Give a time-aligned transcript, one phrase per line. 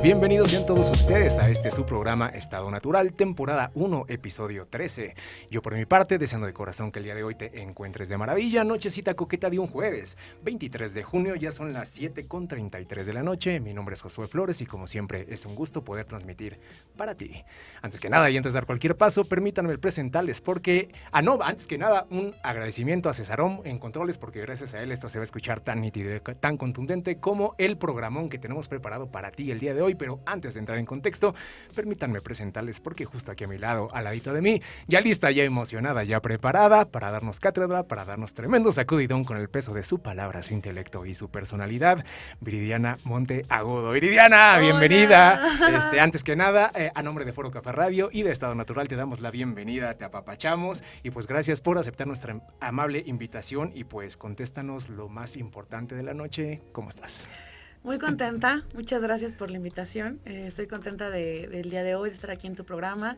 [0.00, 5.14] noches, bienvenidos sean todos ustedes a este su programa Estado Natural, temporada 1, episodio 13.
[5.50, 8.16] Yo por mi parte, deseando de corazón que el día de hoy te encuentres de
[8.18, 13.06] maravilla, nochecita coqueta de un jueves, 23 de junio, ya son las 7 con 33
[13.06, 16.06] de la noche, mi nombre es Josué Flores y como siempre es un gusto poder
[16.06, 16.58] transmitir
[16.96, 17.44] para ti.
[17.82, 21.66] Antes que nada y antes de dar cualquier paso, permítanme presentarles porque, ah no, antes
[21.66, 25.22] que nada, un agradecimiento a Cesarón en controles porque gracias a él esto se va
[25.22, 29.60] a escuchar tan nítido tan contundente como el programón que tenemos preparado para ti el
[29.60, 31.34] día de hoy, pero antes de entrar en contexto,
[31.74, 35.44] permítanme presentarles porque justo aquí a mi lado, al ladito de mí, ya lista, ya
[35.44, 40.00] emocionada, ya preparada para darnos cátedra, para darnos tremendo sacudidón con el peso de su
[40.00, 42.04] palabra, su intelecto y su personalidad,
[42.40, 43.92] Viridiana Monte Agudo.
[43.92, 45.58] Viridiana, bienvenida.
[45.80, 48.88] Este, antes que nada, eh, a nombre de Foro Café Radio y de Estado Natural
[48.88, 53.84] te damos la bienvenida, te apapachamos y pues gracias por aceptar nuestra amable invitación y
[53.84, 57.28] pues contéstanos lo más importante de la noche, ¿cómo estás?
[57.82, 60.20] Muy contenta, muchas gracias por la invitación.
[60.26, 63.16] Eh, estoy contenta de, del día de hoy, de estar aquí en tu programa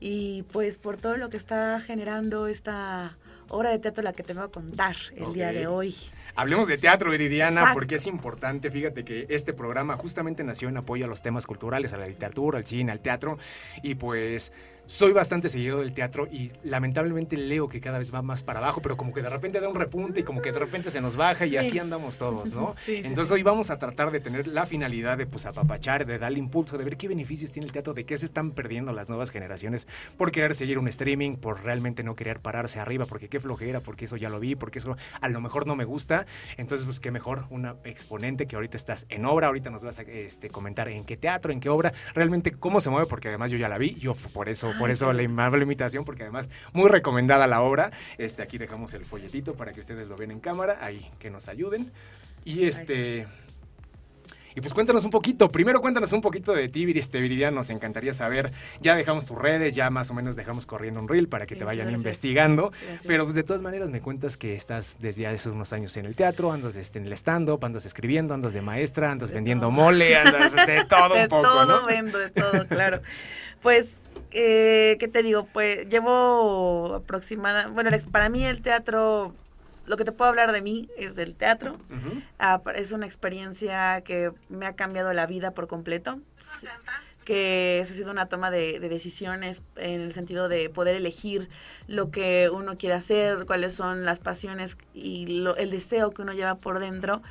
[0.00, 3.16] y pues por todo lo que está generando esta
[3.48, 5.94] obra de teatro la que te voy a contar el día de hoy.
[6.34, 8.70] Hablemos de teatro, Viridiana, porque es importante.
[8.70, 12.58] Fíjate que este programa justamente nació en apoyo a los temas culturales, a la literatura,
[12.58, 13.38] al cine, al teatro.
[13.82, 14.52] Y pues
[14.90, 18.82] soy bastante seguido del teatro y lamentablemente leo que cada vez va más para abajo,
[18.82, 21.14] pero como que de repente da un repunte y como que de repente se nos
[21.14, 22.74] baja y así andamos todos, ¿no?
[22.88, 26.76] Entonces hoy vamos a tratar de tener la finalidad de pues apapachar, de darle impulso,
[26.76, 29.86] de ver qué beneficios tiene el teatro, de qué se están perdiendo las nuevas generaciones
[30.18, 34.06] por querer seguir un streaming, por realmente no querer pararse arriba, porque qué flojera, porque
[34.06, 36.26] eso ya lo vi, porque eso a lo mejor no me gusta.
[36.56, 40.02] Entonces, pues qué mejor una exponente que ahorita estás en obra, ahorita nos vas a
[40.02, 43.56] este, comentar en qué teatro, en qué obra, realmente cómo se mueve, porque además yo
[43.56, 47.46] ya la vi, yo por eso por eso la amable invitación, porque además muy recomendada
[47.46, 47.92] la obra.
[48.18, 51.48] Este, aquí dejamos el folletito para que ustedes lo vean en cámara, ahí que nos
[51.48, 51.92] ayuden.
[52.44, 53.26] Y este...
[54.54, 58.12] Y pues cuéntanos un poquito, primero cuéntanos un poquito de ti, este Viridiana, nos encantaría
[58.12, 61.54] saber, ya dejamos tus redes, ya más o menos dejamos corriendo un reel para que
[61.54, 62.72] te vayan investigando,
[63.06, 66.16] pero pues de todas maneras me cuentas que estás desde hace unos años en el
[66.16, 70.54] teatro, andas este, en el stand-up, andas escribiendo, andas de maestra, andas vendiendo mole, andas
[70.54, 73.02] de todo un poco, de todo vendo, de todo, claro.
[73.62, 74.02] Pues
[74.32, 75.46] eh, ¿qué te digo?
[75.52, 79.34] Pues llevo aproximada, bueno, para mí el teatro,
[79.86, 81.78] lo que te puedo hablar de mí es del teatro.
[82.38, 86.20] Ah, es una experiencia que me ha cambiado la vida por completo.
[87.24, 91.48] Que ha sido una toma de, decisiones en el sentido de poder elegir
[91.86, 96.54] lo que uno quiere hacer, cuáles son las pasiones y el deseo que uno lleva
[96.56, 97.22] por dentro.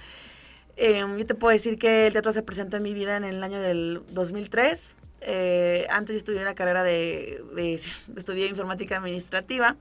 [0.77, 3.43] Em, yo te puedo decir que el teatro se presentó en mi vida en el
[3.43, 7.73] año del 2003 eh, antes yo estudié la carrera de, de,
[8.15, 9.75] estudié informática administrativa.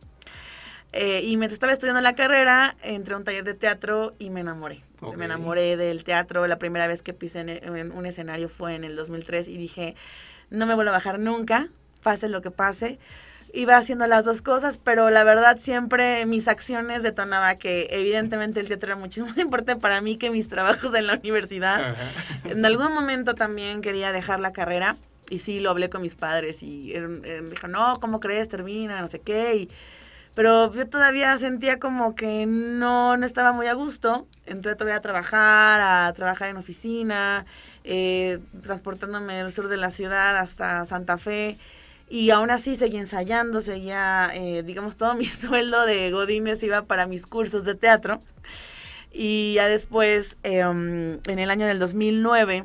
[0.92, 4.40] Eh, y mientras estaba estudiando la carrera, entré a un taller de teatro y me
[4.40, 4.82] enamoré.
[5.16, 6.46] Me enamoré del teatro.
[6.46, 9.94] La primera vez que pisé en, un escenario fue en el 2003 y dije,
[10.50, 11.68] no me vuelvo a bajar nunca,
[12.02, 12.98] pase lo que pase.
[13.52, 18.68] Iba haciendo las dos cosas, pero la verdad siempre mis acciones detonaba que evidentemente el
[18.68, 21.96] teatro era muchísimo más importante para mí que mis trabajos en la universidad.
[22.44, 24.96] En algún momento también quería dejar la carrera
[25.30, 28.48] y sí, lo hablé con mis padres y me dijo, no, ¿cómo crees?
[28.48, 29.56] Termina, no sé qué.
[29.56, 29.68] Y,
[30.38, 34.28] pero yo todavía sentía como que no, no estaba muy a gusto.
[34.46, 37.44] Entré todavía a trabajar, a trabajar en oficina,
[37.82, 41.58] eh, transportándome del sur de la ciudad hasta Santa Fe.
[42.08, 47.06] Y aún así seguía ensayando, seguía, eh, digamos, todo mi sueldo de Godines iba para
[47.06, 48.20] mis cursos de teatro.
[49.12, 52.64] Y ya después, em, en el año del 2009,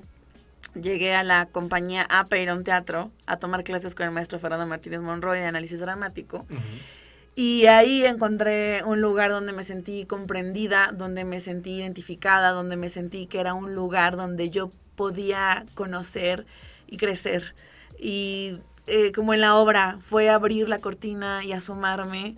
[0.75, 5.01] llegué a la compañía a un Teatro a tomar clases con el maestro Fernando Martínez
[5.01, 6.45] Monroy de análisis dramático.
[7.35, 12.89] Y ahí encontré un lugar donde me sentí comprendida, donde me sentí identificada, donde me
[12.89, 16.45] sentí que era un lugar donde yo podía conocer
[16.87, 17.55] y crecer.
[17.97, 22.35] Y eh, como en la obra, fue abrir la cortina y asomarme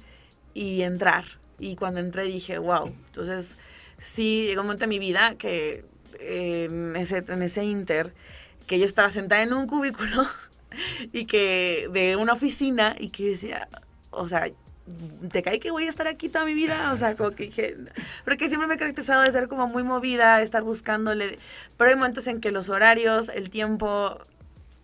[0.53, 1.25] y entrar.
[1.59, 2.87] Y cuando entré dije, wow.
[3.07, 3.57] Entonces,
[3.97, 5.83] sí, llegó un momento en mi vida que
[6.27, 8.13] en ese, en ese inter
[8.67, 10.27] que yo estaba sentada en un cubículo
[11.13, 13.67] y que de una oficina y que decía,
[14.11, 14.47] o sea,
[15.31, 16.91] ¿te cae que voy a estar aquí toda mi vida?
[16.91, 17.75] O sea, como que dije,
[18.23, 21.39] porque siempre me he caracterizado de ser como muy movida, estar buscándole,
[21.77, 24.19] pero hay momentos en que los horarios, el tiempo,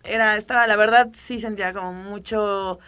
[0.04, 2.80] era, estaba, la verdad sí sentía como mucho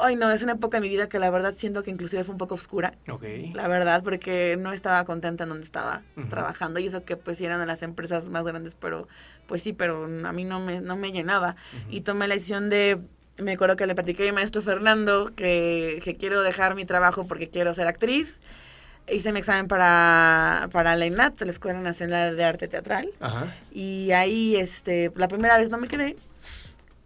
[0.00, 2.32] Ay, no, es una época de mi vida que la verdad siento que inclusive fue
[2.32, 2.94] un poco oscura.
[3.08, 3.24] Ok.
[3.54, 6.80] La verdad, porque no estaba contenta en donde estaba trabajando.
[6.80, 9.08] Y eso que pues eran de las empresas más grandes, pero
[9.46, 11.56] pues sí, pero a mí no me, no me llenaba.
[11.90, 12.98] Y tomé la decisión de,
[13.38, 17.26] me acuerdo que le platiqué a mi maestro Fernando que, que quiero dejar mi trabajo
[17.26, 18.40] porque quiero ser actriz.
[19.10, 23.08] hice mi examen para, para la INAT, la Escuela Nacional de Arte Teatral.
[23.72, 26.16] Y ahí, este, la primera vez no me quedé,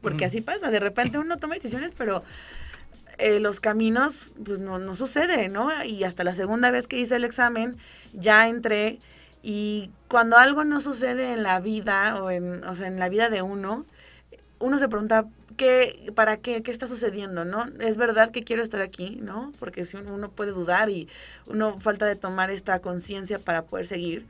[0.03, 2.23] porque así pasa, de repente uno toma decisiones, pero
[3.19, 5.71] eh, los caminos, pues no, no sucede, ¿no?
[5.85, 7.77] Y hasta la segunda vez que hice el examen,
[8.13, 8.99] ya entré
[9.43, 13.31] y cuando algo no sucede en la vida, o, en, o sea, en la vida
[13.31, 13.87] de uno,
[14.59, 15.27] uno se pregunta,
[15.57, 16.63] ¿qué, ¿para qué?
[16.63, 17.45] ¿Qué está sucediendo?
[17.45, 17.67] ¿no?
[17.81, 19.53] Es verdad que quiero estar aquí, ¿no?
[19.59, 21.09] Porque si uno, puede dudar y
[21.47, 24.27] uno falta de tomar esta conciencia para poder seguir.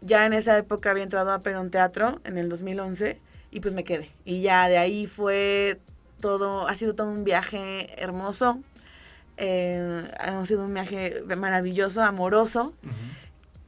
[0.00, 3.18] Ya en esa época había entrado a Perón Teatro en el 2011
[3.50, 4.10] y pues me quedé.
[4.24, 5.78] Y ya de ahí fue
[6.24, 8.58] todo, ha sido todo un viaje hermoso,
[9.36, 12.72] eh, ha sido un viaje maravilloso, amoroso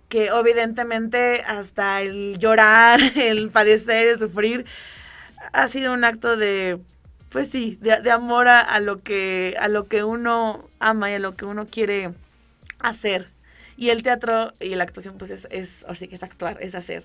[0.09, 4.65] que evidentemente hasta el llorar, el padecer, el sufrir,
[5.53, 6.79] ha sido un acto de,
[7.29, 11.35] pues sí, de, amor a, lo que, a lo que uno ama y a lo
[11.35, 12.15] que uno quiere
[12.79, 13.29] hacer.
[13.77, 17.05] Y el teatro y la actuación, pues es, es así que es actuar, es hacer.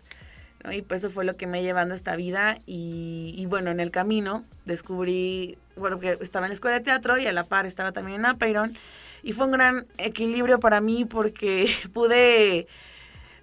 [0.72, 2.60] Y pues eso fue lo que me llevando a esta vida.
[2.66, 7.28] Y, bueno, en el camino descubrí, bueno, que estaba en la escuela de teatro y
[7.28, 8.78] a la par estaba también en Apeiron.
[9.24, 12.68] Y fue un gran equilibrio para mí porque pude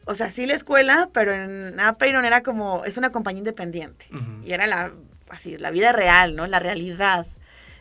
[0.08, 4.06] o sea, sí la escuela, pero en Apeiron era como, es una compañía independiente.
[4.42, 4.92] Y era la,
[5.28, 6.46] así, la vida real, ¿no?
[6.46, 7.26] La realidad.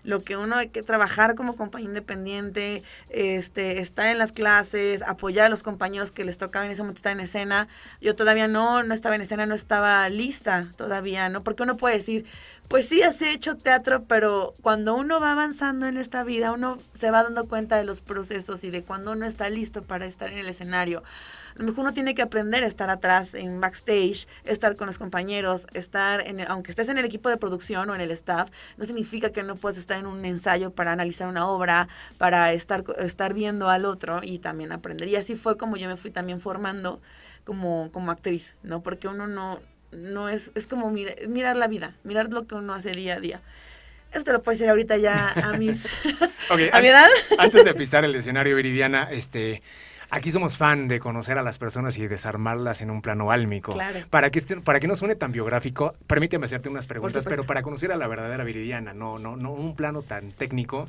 [0.08, 5.48] Lo que uno hay que trabajar como compañía independiente, este, estar en las clases, apoyar
[5.48, 7.68] a los compañeros que les tocaba en ese momento estar en escena.
[8.00, 11.44] Yo todavía no, no estaba en escena, no estaba lista todavía, ¿no?
[11.44, 12.26] Porque uno puede decir,
[12.68, 17.12] pues sí, has hecho teatro, pero cuando uno va avanzando en esta vida, uno se
[17.12, 20.38] va dando cuenta de los procesos y de cuando uno está listo para estar en
[20.40, 21.02] el escenario.
[21.56, 24.98] A lo mejor uno tiene que aprender a estar atrás en backstage, estar con los
[24.98, 28.84] compañeros, estar en aunque estés en el equipo de producción o en el staff, no
[28.84, 31.88] significa que no puedas estar en un ensayo para analizar una obra,
[32.18, 35.08] para estar, estar viendo al otro y también aprender.
[35.08, 37.00] Y así fue como yo me fui también formando
[37.46, 38.84] como, como actriz, ¿no?
[38.84, 39.62] Porque uno no,
[39.92, 43.42] no es, es como mirar la vida, mirar lo que uno hace día a día.
[44.12, 45.86] Eso te lo puedo decir ahorita ya a mis
[46.50, 47.08] a mi edad.
[47.38, 49.62] Antes de pisar el escenario, Viridiana, este
[50.10, 53.74] Aquí somos fan de conocer a las personas y desarmarlas en un plano álmico.
[53.74, 54.00] Claro.
[54.10, 57.92] Para que, para que no suene tan biográfico, permíteme hacerte unas preguntas, pero para conocer
[57.92, 60.88] a la verdadera Viridiana, no, no, no un plano tan técnico.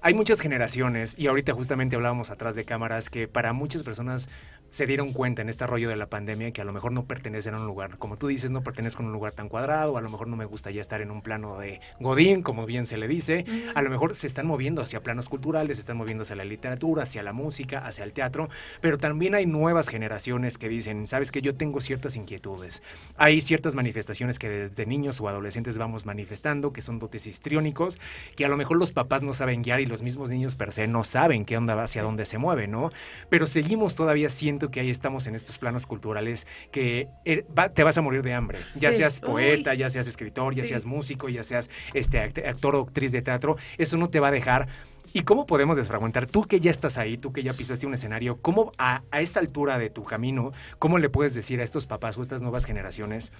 [0.00, 4.30] Hay muchas generaciones, y ahorita justamente hablábamos atrás de cámaras, que para muchas personas
[4.70, 7.54] se dieron cuenta en este rollo de la pandemia que a lo mejor no pertenecen
[7.54, 10.10] a un lugar, como tú dices, no pertenezco a un lugar tan cuadrado, a lo
[10.10, 13.08] mejor no me gusta ya estar en un plano de Godín, como bien se le
[13.08, 13.44] dice,
[13.74, 17.04] a lo mejor se están moviendo hacia planos culturales, se están moviendo hacia la literatura,
[17.04, 18.48] hacia la música, hacia el teatro,
[18.80, 22.82] pero también hay nuevas generaciones que dicen, sabes que yo tengo ciertas inquietudes,
[23.16, 27.98] hay ciertas manifestaciones que desde niños o adolescentes vamos manifestando, que son dotes histriónicos,
[28.36, 30.86] que a lo mejor los papás no saben guiar y los mismos niños per se
[30.86, 32.90] no saben qué onda hacia dónde se mueve, ¿no?
[33.30, 37.96] Pero seguimos todavía siendo que ahí estamos en estos planos culturales que eh, te vas
[37.98, 38.58] a morir de hambre.
[38.74, 43.12] Ya seas poeta, ya seas escritor, ya seas músico, ya seas este actor o actriz
[43.12, 44.68] de teatro, eso no te va a dejar
[45.12, 46.26] ¿Y cómo podemos desfragmentar?
[46.26, 49.40] Tú que ya estás ahí, tú que ya pisaste un escenario, ¿cómo a, a esa
[49.40, 52.66] altura de tu camino, cómo le puedes decir a estos papás o a estas nuevas
[52.66, 53.32] generaciones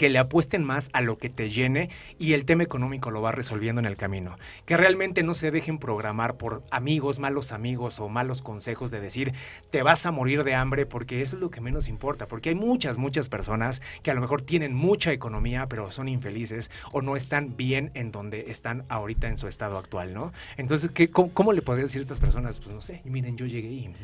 [0.00, 3.32] que le apuesten más a lo que te llene y el tema económico lo va
[3.32, 4.38] resolviendo en el camino.
[4.64, 9.34] Que realmente no se dejen programar por amigos, malos amigos o malos consejos de decir
[9.68, 12.26] te vas a morir de hambre porque eso es lo que menos importa.
[12.26, 16.70] Porque hay muchas, muchas personas que a lo mejor tienen mucha economía pero son infelices
[16.92, 20.32] o no están bien en donde están ahorita en su estado actual, ¿no?
[20.56, 22.58] Entonces, ¿qué, cómo, le podría decir a estas personas?
[22.58, 23.94] Pues no sé, miren, yo llegué y...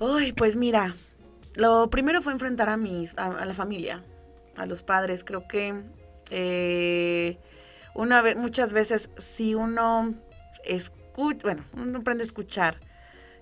[0.00, 0.96] Uy, pues mira,
[1.54, 4.02] lo primero fue enfrentar a, mis, a la familia
[4.58, 5.24] a los padres.
[5.24, 5.82] Creo que
[6.30, 7.38] eh,
[7.94, 10.14] una vez, muchas veces si uno
[10.64, 12.80] escucha, bueno, uno aprende a escuchar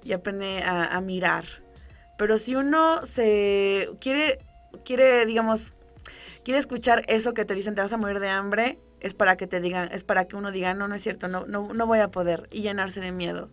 [0.02, 1.44] y aprende a, mirar,
[2.16, 4.38] pero si uno se quiere,
[4.85, 5.75] quiere, digamos,
[6.44, 9.46] quiere escuchar eso que te dicen te vas a morir de hambre, es para que
[9.46, 11.99] te digan, es para que uno diga, no, no es cierto, no, no, no voy
[11.99, 13.50] a poder y llenarse de miedo.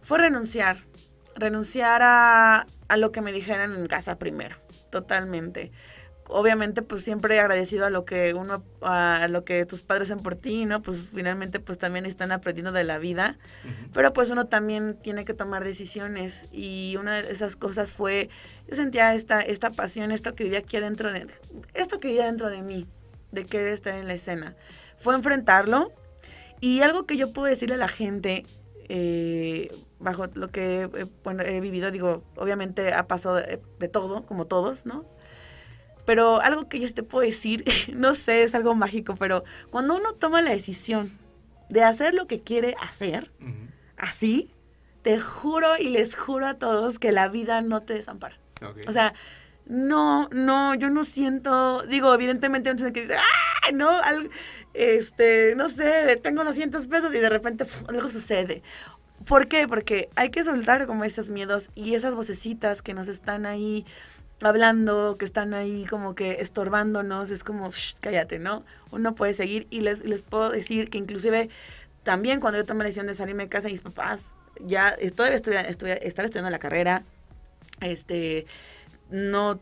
[0.00, 0.78] Fue renunciar,
[1.34, 4.56] renunciar a, a lo que me dijeran en casa primero,
[4.90, 5.72] totalmente
[6.28, 10.36] obviamente pues siempre agradecido a lo que uno a lo que tus padres hacen por
[10.36, 13.38] ti no pues finalmente pues también están aprendiendo de la vida
[13.92, 18.28] pero pues uno también tiene que tomar decisiones y una de esas cosas fue
[18.68, 21.26] yo sentía esta esta pasión esto que vivía aquí adentro de
[21.74, 22.86] esto que vivía dentro de mí
[23.32, 24.54] de querer estar en la escena
[24.98, 25.92] fue enfrentarlo
[26.60, 28.44] y algo que yo puedo decirle a la gente
[28.90, 30.88] eh, bajo lo que
[31.44, 35.04] he vivido digo obviamente ha pasado de todo como todos no
[36.08, 40.14] pero algo que yo te puedo decir, no sé, es algo mágico, pero cuando uno
[40.14, 41.12] toma la decisión
[41.68, 43.30] de hacer lo que quiere hacer,
[43.98, 44.50] así,
[45.02, 48.38] te juro y les juro a todos que la vida no te desampara.
[48.86, 49.12] O sea,
[49.66, 53.70] no, no, yo no siento, digo, evidentemente un que dice, ¡ah!
[53.74, 54.00] No,
[54.72, 58.62] este, no sé, tengo 200 pesos y de repente algo sucede.
[59.26, 59.68] ¿Por qué?
[59.68, 63.84] Porque hay que soltar como esos miedos y esas vocecitas que nos están ahí
[64.42, 68.64] hablando, que están ahí como que estorbándonos, es como, cállate, ¿no?
[68.90, 71.48] Uno puede seguir y les, les puedo decir que inclusive
[72.02, 76.26] también cuando yo tomé la decisión de salirme de casa, mis papás, ya todavía estaba
[76.26, 77.04] estudiando la carrera,
[77.80, 78.46] este,
[79.10, 79.58] no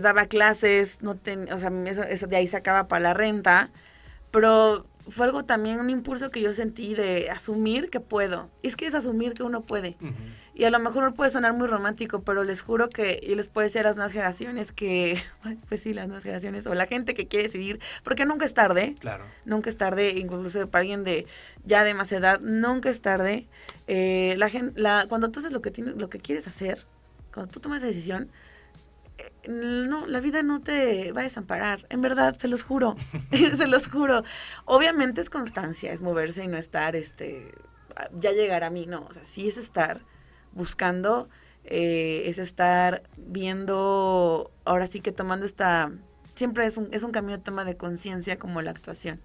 [0.00, 1.70] daba clases, no ten, o sea,
[2.08, 3.70] eso, de ahí sacaba para la renta,
[4.30, 8.50] pero fue algo también, un impulso que yo sentí de asumir que puedo.
[8.62, 9.96] Y es que es asumir que uno puede.
[10.54, 13.48] Y a lo mejor no puede sonar muy romántico, pero les juro que yo les
[13.48, 15.22] puedo decir a las nuevas generaciones que,
[15.68, 18.96] pues sí, las nuevas generaciones, o la gente que quiere decidir, porque nunca es tarde.
[18.98, 19.24] Claro.
[19.44, 21.26] Nunca es tarde, incluso para alguien de
[21.64, 23.46] ya de más edad, nunca es tarde.
[23.86, 26.84] Eh, la gente, la, cuando tú haces lo que, tienes, lo que quieres hacer,
[27.32, 28.30] cuando tú tomas esa decisión,
[29.48, 32.96] no, la vida no te va a desamparar, en verdad, se los juro,
[33.30, 34.22] se los juro.
[34.64, 37.52] Obviamente es constancia, es moverse y no estar, este,
[38.18, 40.00] ya llegar a mí, no, o sea, sí es estar
[40.52, 41.28] buscando,
[41.64, 45.92] eh, es estar viendo, ahora sí que tomando esta,
[46.34, 49.20] siempre es un, es un camino de toma de conciencia como la actuación.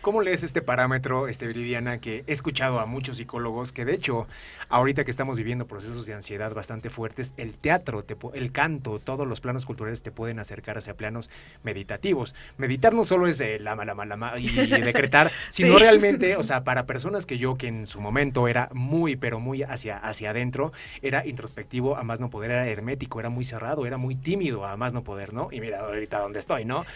[0.00, 4.28] ¿Cómo lees este parámetro, este Viridiana, que he escuchado a muchos psicólogos que de hecho,
[4.68, 9.40] ahorita que estamos viviendo procesos de ansiedad bastante fuertes, el teatro, el canto, todos los
[9.40, 11.30] planos culturales te pueden acercar hacia planos
[11.64, 12.36] meditativos.
[12.58, 16.86] Meditar no solo es la mala, mala, mala y decretar, sino realmente, o sea, para
[16.86, 21.26] personas que yo, que en su momento era muy, pero muy hacia, hacia adentro, era
[21.26, 24.92] introspectivo, a más no poder, era hermético, era muy cerrado, era muy tímido, a más
[24.92, 25.48] no poder, ¿no?
[25.50, 26.86] Y mira ahorita dónde estoy, ¿no?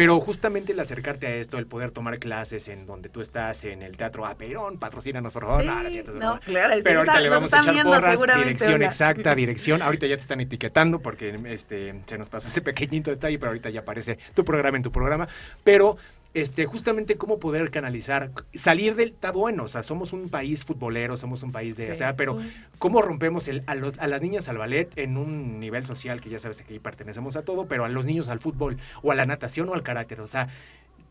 [0.00, 3.82] Pero justamente el acercarte a esto, el poder tomar clases en donde tú estás, en
[3.82, 5.62] el Teatro Aperón, patrocínanos por favor.
[5.66, 9.82] no, claro, Pero ahorita le vamos a echar porras, dirección exacta, dirección.
[9.82, 13.68] Ahorita ya te están etiquetando porque este, se nos pasó ese pequeñito detalle, pero ahorita
[13.68, 15.28] ya aparece tu programa en tu programa.
[15.64, 15.98] Pero
[16.34, 21.16] este, justamente cómo poder canalizar, salir del, está bueno, o sea, somos un país futbolero,
[21.16, 22.38] somos un país de, o sea, pero
[22.78, 26.30] cómo rompemos el, a, los, a las niñas al ballet en un nivel social que
[26.30, 29.14] ya sabes que ahí pertenecemos a todo, pero a los niños al fútbol o a
[29.14, 30.48] la natación o al carácter, o sea,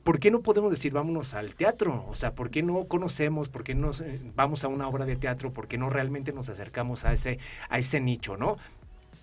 [0.04, 2.06] ¿por qué no podemos decir vámonos al teatro?
[2.10, 3.92] O sea, ¿por qué no conocemos, por qué no
[4.36, 7.78] vamos a una obra de teatro, por qué no realmente nos acercamos a ese, a
[7.78, 8.58] ese nicho, ¿no?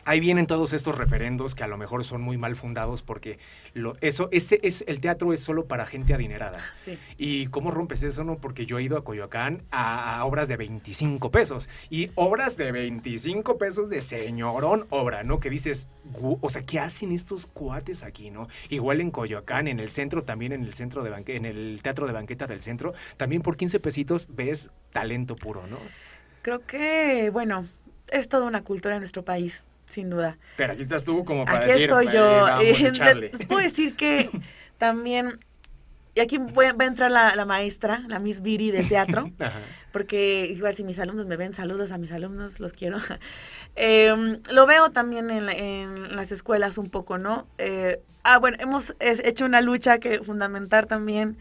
[0.06, 3.38] Ahí vienen todos estos referendos que a lo mejor son muy mal fundados porque
[3.75, 6.64] lo, eso, ese, es, el teatro es solo para gente adinerada.
[7.18, 8.25] ¿Y cómo rompes eso?
[8.25, 12.72] no Porque yo he ido a Coyoacán a, obras de 25 pesos y obras de
[12.72, 15.40] 25 pesos de señorón obra, ¿no?
[15.40, 15.88] Que dices,
[16.20, 18.48] o sea, ¿qué hacen estos cuates aquí, no?
[18.70, 22.06] Igual en Coyoacán, en el centro, también en el centro de banque, en el teatro
[22.06, 25.78] de banqueta del centro, también por 15 pesitos ves talento puro, ¿no?
[26.42, 27.68] Creo que, bueno,
[28.12, 30.38] es toda una cultura en nuestro país sin duda.
[30.57, 32.47] Pero aquí estás tú como para aquí estoy yo.
[33.49, 34.31] puedo decir que
[34.78, 35.40] también,
[36.14, 39.31] y aquí va a entrar la, maestra, la Miss Viri de teatro,
[39.93, 42.99] porque igual si mis alumnos me ven, saludos a mis alumnos, los quiero.
[43.76, 47.47] Em, lo veo también en, las escuelas un poco, ¿no?
[47.59, 51.37] Eh, ah, bueno, hemos hecho una lucha que fundamental también,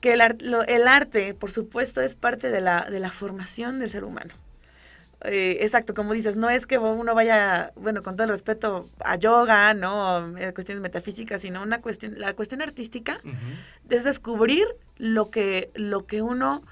[0.00, 0.20] que el,
[0.68, 4.34] el arte, por supuesto, es parte de la, de la formación del ser humano.
[5.24, 9.16] Eh, exacto, como dices, no es que uno vaya, bueno, con todo el respeto a
[9.16, 10.36] yoga, ¿no?
[10.38, 13.18] Eh, cuestiones metafísicas, sino una cuestión, la cuestión artística
[13.88, 14.64] es descubrir
[14.96, 16.62] lo que, lo que uno,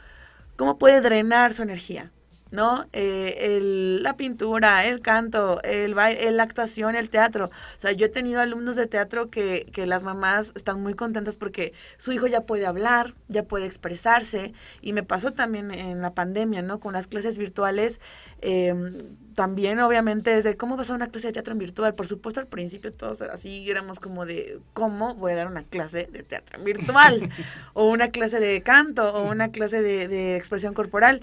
[0.57, 2.11] cómo puede drenar su energía.
[2.51, 2.87] ¿No?
[2.93, 7.47] Eh, el, la pintura, el canto, el baile, la actuación, el teatro.
[7.47, 11.37] O sea, yo he tenido alumnos de teatro que, que las mamás están muy contentas
[11.37, 14.53] porque su hijo ya puede hablar, ya puede expresarse.
[14.81, 16.81] Y me pasó también en la pandemia, ¿no?
[16.81, 18.01] Con las clases virtuales.
[18.41, 21.95] Em, también, obviamente, desde cómo vas a una clase de teatro en virtual.
[21.95, 26.09] Por supuesto, al principio todos así éramos como de, ¿cómo voy a dar una clase
[26.11, 27.31] de teatro en virtual?
[27.75, 31.23] o una clase de canto, o una clase de, de expresión corporal.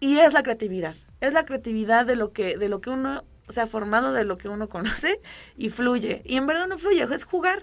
[0.00, 0.94] Y es la creatividad.
[1.20, 4.38] Es la creatividad de lo que, de lo que uno se ha formado, de lo
[4.38, 5.20] que uno conoce
[5.56, 6.22] y fluye.
[6.24, 7.62] Y en verdad no fluye, es jugar.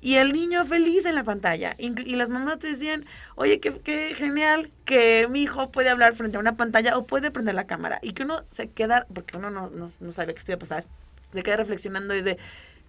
[0.00, 1.76] Y el niño feliz en la pantalla.
[1.78, 3.04] Y, las mamás te decían,
[3.36, 7.30] oye, qué, qué, genial que mi hijo puede hablar frente a una pantalla o puede
[7.30, 8.00] prender la cámara.
[8.02, 10.84] Y que uno se queda, porque uno no, no, no sabe qué estoy a pasar,
[11.32, 12.36] se queda reflexionando desde,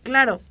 [0.02, 0.42] claro,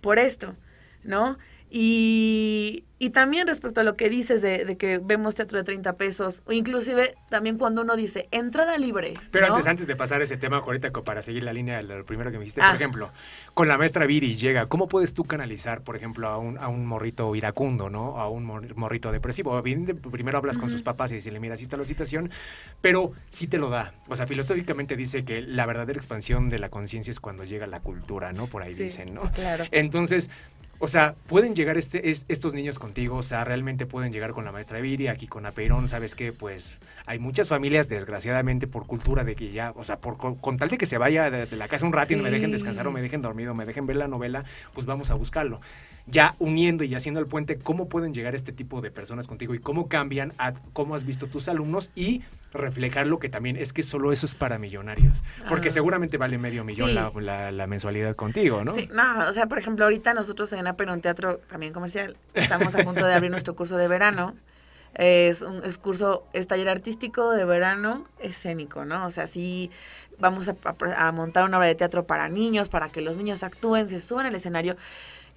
[0.00, 0.56] por esto,
[1.04, 1.38] ¿no?
[1.70, 6.42] Y, Y también respecto a lo que dices de, que vemos teatro de 30 pesos,
[6.46, 9.14] o inclusive también cuando uno dice entrada libre.
[9.30, 12.32] Pero antes, antes de pasar ese tema, ahorita para seguir la línea de lo primero
[12.32, 12.74] que me dijiste, por ah.
[12.74, 13.12] ejemplo,
[13.54, 16.86] con la maestra Viri llega, ¿cómo puedes tú canalizar, por ejemplo, a un, a un
[16.86, 18.18] morrito iracundo, ¿no?
[18.18, 19.62] A un morrito depresivo.
[19.62, 22.30] Primero hablas con sus papás y decirle, mira, así está la situación,
[22.80, 23.94] pero sí te lo da.
[24.08, 27.78] O sea, filosóficamente dice que la verdadera expansión de la conciencia es cuando llega la
[27.78, 28.48] cultura, ¿no?
[28.48, 29.30] Por ahí dicen, ¿no?
[29.30, 29.66] Claro.
[29.70, 30.30] Entonces,
[30.80, 34.52] o sea, pueden llegar este, estos niños contigo, o sea, realmente pueden llegar con la
[34.52, 36.32] maestra Viri, aquí con Apeirón, ¿sabes qué?
[36.32, 40.68] Pues hay muchas familias, desgraciadamente, por cultura de que ya, o sea, por, con, tal
[40.68, 43.02] de que se vaya de, la casa un rato y me dejen descansar o me
[43.02, 45.60] dejen dormido, me dejen ver la novela, pues vamos a buscarlo.
[46.06, 49.58] Ya uniendo y haciendo el puente, ¿cómo pueden llegar este tipo de personas contigo y
[49.58, 53.82] cómo cambian a cómo has visto tus alumnos y reflejar lo que también es que
[53.82, 55.22] solo eso es para millonarios.
[55.48, 55.72] Porque ah.
[55.72, 58.74] seguramente vale medio millón la, la, mensualidad contigo, ¿no?
[58.74, 62.84] Sí, no, o sea, por ejemplo, ahorita nosotros en Aperon teatro también comercial, estamos a
[62.84, 64.34] punto de abrir nuestro curso de verano.
[64.94, 69.06] Es un es curso, es taller artístico de verano escénico, ¿no?
[69.06, 69.70] O sea, sí
[70.18, 70.56] vamos a,
[70.96, 74.26] a, montar una obra de teatro para niños, para que los niños actúen, se suban
[74.26, 74.76] al escenario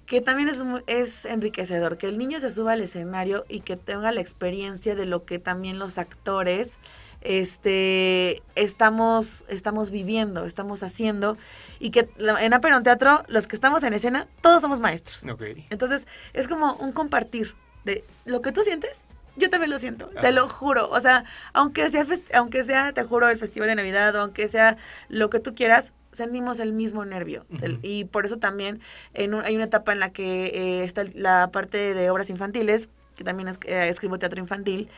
[0.06, 4.10] que también es, es enriquecedor, que el niño se suba al escenario y que tenga
[4.12, 6.78] la experiencia de lo que también los actores
[7.24, 11.36] este, estamos, estamos viviendo, estamos haciendo,
[11.78, 15.24] y que en Aperon Teatro, los que estamos en escena, todos somos maestros.
[15.70, 17.54] Entonces, es como un compartir
[17.84, 19.04] de lo que tú sientes,
[19.36, 20.90] yo también lo siento, te lo juro.
[20.90, 22.04] O sea, aunque sea,
[22.34, 24.76] aunque sea, te juro, el festival de Navidad, o aunque sea
[25.08, 27.46] lo que tú quieras, sentimos el mismo nervio.
[27.82, 28.80] Y por eso también
[29.14, 33.24] en hay una etapa en la que eh, está la parte de obras infantiles, que
[33.24, 34.88] también eh, escribo teatro infantil,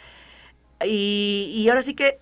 [0.86, 2.18] y, ahora sí que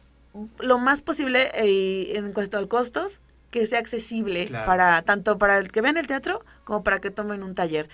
[0.59, 3.21] lo más posible eh, en cuanto a costos,
[3.51, 7.43] que sea accesible para tanto para el que vean el teatro como para que tomen
[7.43, 7.89] un taller.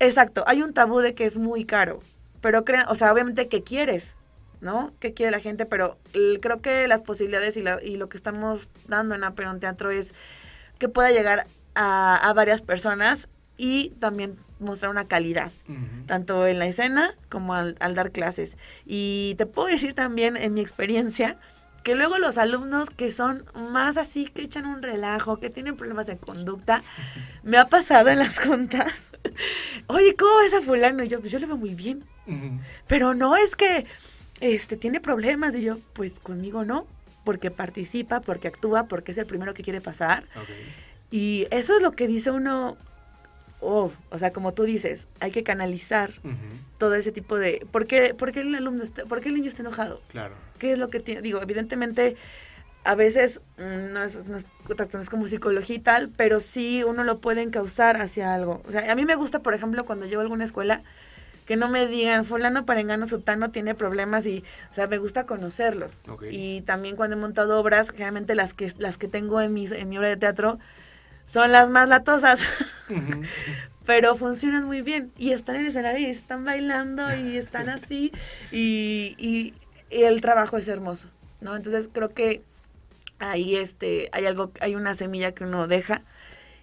[0.00, 2.00] Exacto, hay un tabú de que es muy caro,
[2.40, 4.16] pero crean, o sea, obviamente que quieres,
[4.60, 4.92] ¿no?
[4.98, 5.66] ¿Qué quiere la gente?
[5.66, 5.98] Pero
[6.42, 10.14] creo que las posibilidades y, y lo que estamos dando en Aperón Teatro es
[10.78, 15.52] que pueda llegar a, a varias personas y también mostrar una calidad,
[16.06, 18.56] tanto en la escena como al, dar clases.
[18.86, 21.36] Y te puedo decir también en mi experiencia
[21.82, 26.06] que luego los alumnos que son más así, que echan un relajo, que tienen problemas
[26.06, 26.82] de conducta,
[27.42, 29.08] me ha pasado en las juntas,
[29.86, 31.04] oye, ¿cómo es a fulano?
[31.04, 32.04] Y yo, pues yo le veo muy bien.
[32.86, 33.86] Pero no es que
[34.40, 35.54] este, tiene problemas.
[35.54, 36.86] Y yo, pues conmigo no,
[37.24, 40.24] porque participa, porque actúa, porque es el primero que quiere pasar.
[41.10, 42.76] Y eso es lo que dice uno,
[43.60, 46.12] oh, o sea, como tú dices, hay que canalizar
[46.78, 47.66] todo ese tipo de...
[47.70, 50.00] ¿por qué, por qué el alumno está, por qué el niño está enojado?
[50.08, 50.34] Claro.
[50.58, 51.22] ¿Qué es lo que tiene?
[51.22, 52.16] Digo, evidentemente,
[52.84, 57.20] a veces mm, no es, no, es, como psicología y tal, pero sí uno lo
[57.20, 58.62] puede encauzar hacia algo.
[58.66, 60.82] O sea, a mí me gusta, por ejemplo, cuando llevo a alguna escuela,
[61.44, 66.02] que no me digan, fulano, parengano, sutano tiene problemas y, o sea, me gusta conocerlos.
[66.30, 69.88] Y también cuando he montado obras, generalmente las que, las que tengo en mi, en
[69.88, 70.58] mi obra de teatro,
[71.28, 72.40] son las más latosas,
[73.86, 78.12] pero funcionan muy bien y están en el escenario y están bailando y están así
[78.50, 79.54] y, y,
[79.90, 81.08] el trabajo es hermoso,
[81.40, 81.56] ¿no?
[81.56, 82.42] Entonces creo que
[83.18, 86.02] ahí este, hay algo, hay una semilla que uno deja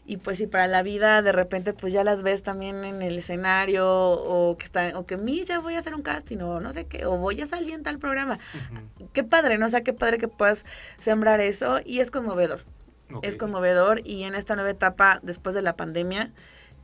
[0.05, 3.17] y pues si para la vida de repente pues ya las ves también en el
[3.17, 6.71] escenario o que están o que mí ya voy a hacer un casting o no
[6.73, 8.37] sé qué o voy a salir en tal programa
[9.13, 10.63] qué padre no o sea qué padre que puedas
[10.99, 12.63] sembrar eso y es conmovedor
[13.21, 16.31] es conmovedor y en esta nueva etapa después de la pandemia,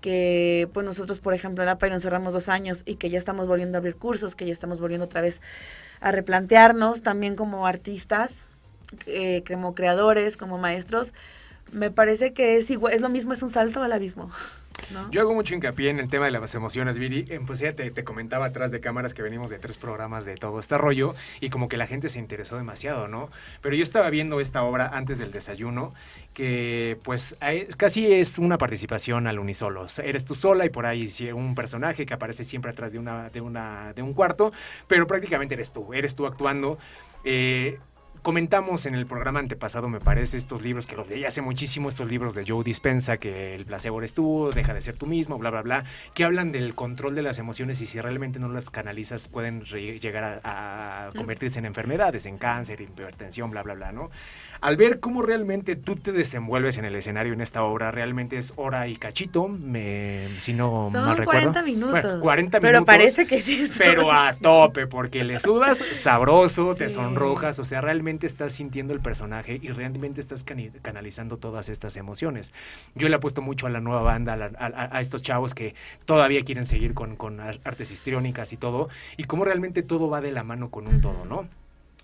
[0.01, 3.47] que pues nosotros, por ejemplo, en APA nos cerramos dos años y que ya estamos
[3.47, 5.41] volviendo a abrir cursos, que ya estamos volviendo otra vez
[5.99, 8.47] a replantearnos también como artistas,
[9.05, 11.13] eh, como creadores, como maestros,
[11.71, 14.31] me parece que es igual, es lo mismo, es un salto al abismo.
[15.09, 17.23] Yo hago mucho hincapié en el tema de las emociones, Viri.
[17.45, 20.77] Pues ya te, comentaba atrás de cámaras que venimos de tres programas de todo este
[20.77, 23.29] rollo y como que la gente se interesó demasiado, ¿no?
[23.61, 25.93] Pero yo estaba viendo esta obra antes del desayuno
[26.33, 27.35] que pues
[27.77, 29.85] casi es una participación al unisolo.
[30.03, 33.41] Eres tú sola y por ahí un personaje que aparece siempre atrás de, una, de,
[33.41, 34.51] una, de un cuarto,
[34.87, 36.77] pero prácticamente eres tú, eres tú actuando.
[37.23, 37.79] Eh,
[38.21, 42.09] comentamos en el programa antepasado, me parece, estos libros que los leí hace muchísimo, estos
[42.09, 45.49] libros de Joe Dispensa, que el placebo eres tú, deja de ser tú mismo, bla,
[45.49, 49.27] bla, bla, que hablan del control de las emociones y si realmente no las canalizas
[49.27, 54.11] pueden llegar a, a convertirse en enfermedades, en cáncer, hipertensión, bla, bla, bla, ¿no?
[54.61, 58.53] Al ver cómo realmente tú te desenvuelves en el escenario en esta obra, realmente es
[58.57, 61.51] hora y cachito, me, si no mal recuerdo.
[61.51, 62.21] 40 minutos.
[62.21, 63.67] 40 pero parece que sí.
[63.77, 68.99] Pero a tope, porque le sudas sabroso, te sonrojas, o sea, realmente estás sintiendo el
[68.99, 70.45] personaje y realmente estás
[70.81, 72.53] canalizando todas estas emociones.
[72.93, 75.73] Yo le apuesto mucho a la nueva banda, a, estos chavos que
[76.05, 80.31] todavía quieren seguir con, con artes histriónicas y todo, y cómo realmente todo va de
[80.31, 81.47] la mano con un todo, ¿no?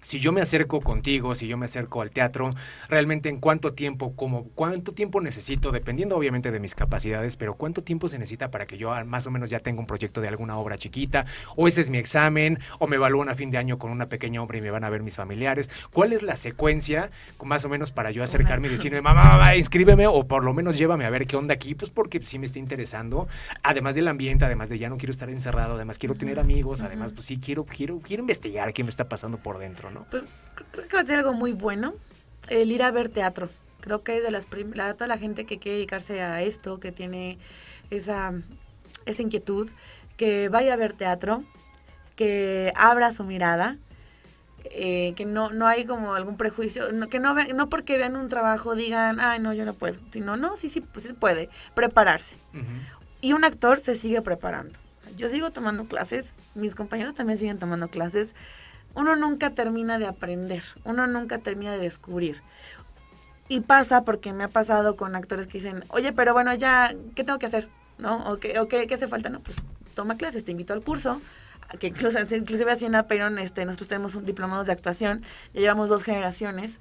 [0.02, 2.54] Si yo me acerco contigo, si yo me acerco al teatro,
[2.90, 7.82] realmente en cuánto tiempo, como cuánto tiempo necesito, dependiendo obviamente de mis capacidades, pero cuánto
[7.82, 10.58] tiempo se necesita para que yo más o menos ya tenga un proyecto de alguna
[10.58, 13.92] obra chiquita, o ese es mi examen, o me evalúan a fin de año con
[13.92, 15.70] una pequeña obra y me van a ver mis familiares.
[15.92, 17.12] ¿Cuál es la secuencia,
[17.44, 20.78] más o menos, para yo acercarme y decirme, mamá, mamá, inscríbeme, o por lo menos
[20.78, 23.28] llévame a ver qué onda aquí, pues porque sí me está interesando,
[23.64, 27.14] además del ambiente, además de ya no quiero estar encerrado, además quiero tener amigos, además,
[27.14, 30.06] pues sí, quiero, quiero, quiero investigar qué me está pasando por dentro, ¿no?
[30.10, 30.26] Pues
[30.72, 31.96] creo que va a ser algo muy bueno
[32.50, 33.50] el ir a ver teatro.
[33.82, 36.92] Creo que es de las la, toda la gente que quiere dedicarse a esto, que
[36.92, 37.38] tiene
[37.90, 38.34] esa,
[39.06, 39.70] esa inquietud,
[40.18, 41.44] que vaya a ver teatro,
[42.16, 43.78] que abra su mirada,
[44.66, 48.28] eh, que no, no hay como algún prejuicio, que no, ve, no porque vean un
[48.28, 52.38] trabajo digan, ay, no, yo no puedo, sino, no, sí, sí, pues sí puede, prepararse.
[53.22, 54.78] Y un actor se sigue preparando.
[55.16, 58.36] Yo sigo tomando clases, mis compañeros también siguen tomando clases
[58.98, 62.42] uno nunca termina de aprender, uno nunca termina de descubrir.
[63.48, 67.24] Y pasa porque me ha pasado con actores que dicen, oye, pero bueno, ya, ¿qué
[67.24, 67.70] tengo que hacer?
[68.00, 68.28] ¿No?
[68.28, 69.30] ¿O qué, o qué, hace falta?
[69.30, 69.58] No, pues
[69.94, 71.22] toma clases, te invito al curso,
[71.80, 75.22] que incluso, inclusive así en Aperon, este, nosotros tenemos un diplomados de actuación,
[75.54, 76.80] ya llevamos dos generaciones,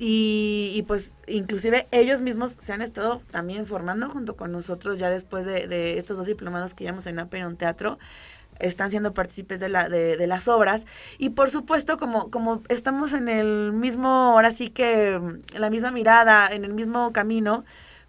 [0.00, 5.10] y, y, pues inclusive ellos mismos se han estado también formando junto con nosotros ya
[5.10, 8.00] después de, de estos dos diplomados que llevamos en Aperon Teatro,
[8.62, 10.86] están siendo partícipes de, la, de, de, las obras.
[11.18, 15.90] Y por supuesto, como, como estamos en el mismo, ahora sí que mm, la misma
[15.90, 17.64] mirada, en el mismo camino,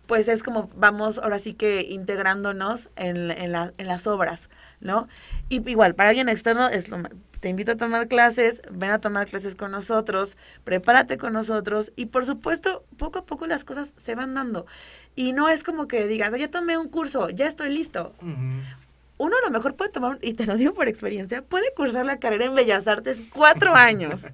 [0.08, 5.08] pues es como vamos ahora sí que integrándonos en, en, la, en las obras, ¿no?
[5.50, 6.98] Y igual, para alguien externo es lo
[7.44, 12.06] te invito a tomar clases, ven a tomar clases con nosotros, prepárate con nosotros y
[12.06, 14.66] por supuesto, poco a poco las cosas se van dando.
[15.14, 18.14] Y no es como que digas, ya tomé un curso, ya estoy listo
[19.24, 22.20] uno a lo mejor puede tomar, y te lo digo por experiencia, puede cursar la
[22.20, 24.26] carrera en Bellas Artes cuatro años,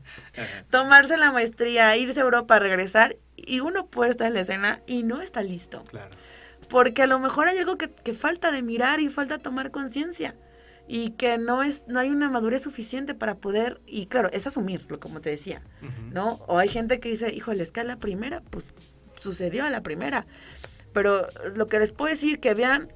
[0.69, 5.03] tomarse la maestría, irse a Europa, regresar, y uno puede estar en la escena y
[5.03, 5.83] no está listo.
[5.85, 6.15] Claro.
[6.69, 10.35] Porque a lo mejor hay algo que, falta de mirar y falta tomar conciencia.
[10.91, 14.99] Y que no es, no hay una madurez suficiente para poder, y claro, es asumirlo,
[14.99, 15.61] como te decía,
[16.11, 16.39] ¿no?
[16.47, 18.65] O hay gente que dice, híjole, es que a la primera, pues
[19.19, 20.25] sucedió a la primera.
[20.91, 22.91] Pero lo que les puedo decir, que vean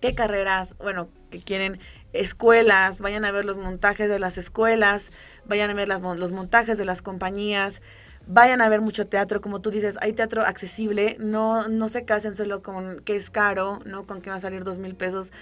[0.00, 1.78] qué carreras, bueno, que quieren
[2.12, 5.12] escuelas, vayan a ver los montajes de las escuelas,
[5.44, 7.82] vayan a ver los montajes de las compañías,
[8.26, 12.34] vayan a ver mucho teatro, como tú dices, hay teatro accesible, no, no se casen
[12.34, 14.06] solo con que es caro, ¿no?
[14.06, 15.32] Con que va a salir dos mil pesos,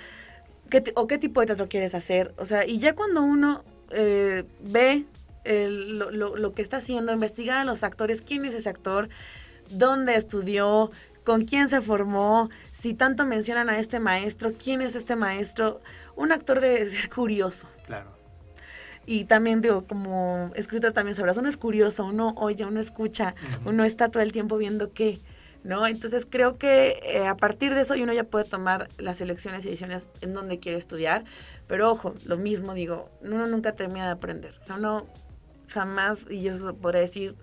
[0.70, 4.44] ¿Qué o qué tipo de teatro quieres hacer, o sea, y ya cuando uno eh,
[4.60, 5.06] ve
[5.46, 9.08] lo, lo, lo, que está haciendo, investiga a los actores, quién es ese actor,
[9.70, 10.90] dónde estudió,
[11.28, 15.82] con quién se formó, si tanto mencionan a este maestro, quién es este maestro.
[16.16, 17.68] Un actor debe ser curioso.
[17.84, 18.12] Claro.
[19.04, 23.34] Y también digo, como escritor también sabrás, uno es curioso, uno oye, uno escucha,
[23.66, 25.20] uno está todo el tiempo viendo qué,
[25.64, 25.86] ¿no?
[25.86, 29.68] Entonces creo que eh, a partir de eso uno ya puede tomar las elecciones y
[29.68, 31.24] decisiones en donde quiere estudiar.
[31.66, 34.54] Pero ojo, lo mismo digo, uno nunca termina de aprender.
[34.62, 35.06] O sea, uno
[35.66, 37.36] jamás, y yo eso podría decir,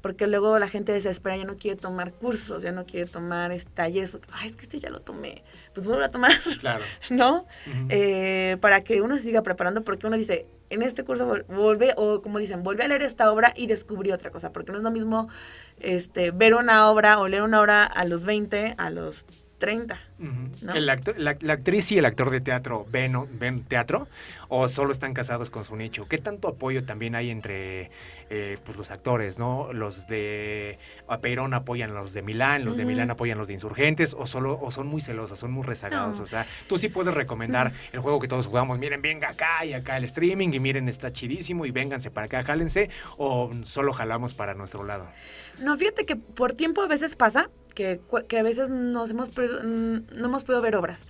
[0.00, 3.70] porque luego la gente desespera, ya no quiere tomar cursos, ya no quiere tomar este,
[3.72, 5.42] talleres, porque, ay, es que este ya lo tomé,
[5.74, 6.84] pues vuelvo a tomar, claro.
[7.10, 7.46] ¿no?
[7.88, 12.22] Eh, para que uno se siga preparando, porque uno dice, en este curso vuelve, o
[12.22, 14.90] como dicen, vuelve a leer esta obra y descubrí otra cosa, porque no es lo
[14.90, 15.28] mismo
[15.78, 19.26] este, ver una obra o leer una obra a los 20, a los
[19.60, 20.00] 30.
[20.62, 24.08] la, actriz y el actor de teatro ven, ven teatro
[24.48, 26.08] o solo están casados con su nicho.
[26.08, 27.90] ¿Qué tanto apoyo también hay entre
[28.32, 29.72] eh, pues los actores, no?
[29.72, 30.78] Los de
[31.20, 34.70] Perón apoyan los de Milán, los de Milán apoyan los de Insurgentes o solo o
[34.70, 36.20] son muy celosos, son muy rezagados.
[36.20, 38.78] O sea, tú sí puedes recomendar el juego que todos jugamos.
[38.78, 42.44] Miren, venga acá y acá el streaming y miren está chidísimo y vénganse para acá,
[42.44, 45.08] jálense o solo jalamos para nuestro lado.
[45.58, 50.26] No, fíjate que por tiempo a veces pasa que, que a veces nos hemos no
[50.26, 51.04] hemos podido ver obras.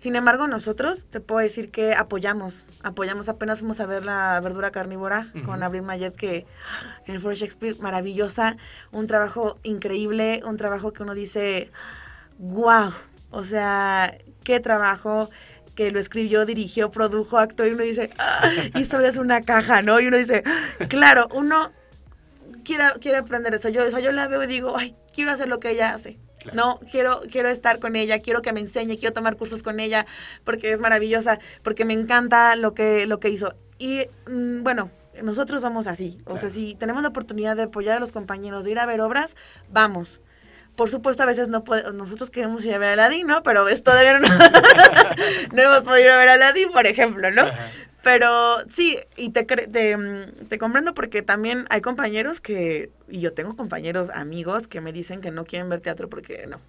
[0.00, 4.70] Sin embargo, nosotros te puedo decir que apoyamos, apoyamos, apenas fuimos a ver la verdura
[4.70, 6.46] carnívora con Abril Mayet, que
[7.04, 8.56] en el Foro Shakespeare, maravillosa,
[8.92, 11.70] un trabajo increíble, un trabajo que uno dice,
[12.38, 12.94] wow,
[13.30, 15.28] o sea, qué trabajo,
[15.74, 19.82] que lo escribió, dirigió, produjo, actuó, y uno dice, ah, y esto es una caja,
[19.82, 20.00] ¿no?
[20.00, 20.44] Y uno dice,
[20.88, 21.72] claro, uno
[22.64, 23.68] quiere, quiere aprender eso.
[23.68, 26.18] Yo, eso yo la veo y digo, ay, quiero hacer lo que ella hace.
[26.54, 30.06] No, quiero, quiero estar con ella, quiero que me enseñe, quiero tomar cursos con ella,
[30.44, 33.54] porque es maravillosa, porque me encanta lo que, lo que hizo.
[33.78, 34.90] Y mm, bueno,
[35.22, 36.18] nosotros somos así.
[36.24, 39.00] O sea, si tenemos la oportunidad de apoyar a los compañeros, de ir a ver
[39.00, 39.36] obras,
[39.68, 40.20] vamos.
[40.76, 43.42] Por supuesto, a veces no podemos, nosotros queremos ir a ver a Aladdin, ¿no?
[43.42, 44.28] Pero es todavía no,
[45.52, 47.44] no hemos podido ir a ver a Aladdin, por ejemplo, ¿no?
[48.02, 53.32] Pero sí, y te, te, mm, te, comprendo porque también hay compañeros que, y yo
[53.34, 56.60] tengo compañeros, amigos, que me dicen que no quieren ver teatro porque no,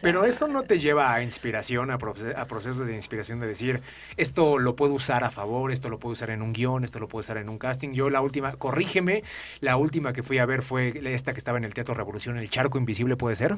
[0.00, 3.82] pero eso no te lleva a inspiración, a, procesos de inspiración de decir,
[4.16, 7.08] esto lo puedo usar a favor, esto lo puedo usar en un guion, esto lo
[7.08, 7.92] puedo usar en un casting.
[7.92, 9.22] Yo la última, corrígeme,
[9.60, 12.50] la última que fui a ver fue esta que estaba en el Teatro Revolución, El
[12.50, 13.56] Charco Invisible, ¿puede ser?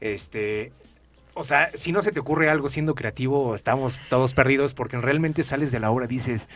[0.00, 0.72] Este,
[1.34, 5.42] o sea, si no se te ocurre algo siendo creativo, estamos todos perdidos porque realmente
[5.42, 6.48] sales de la obra y dices,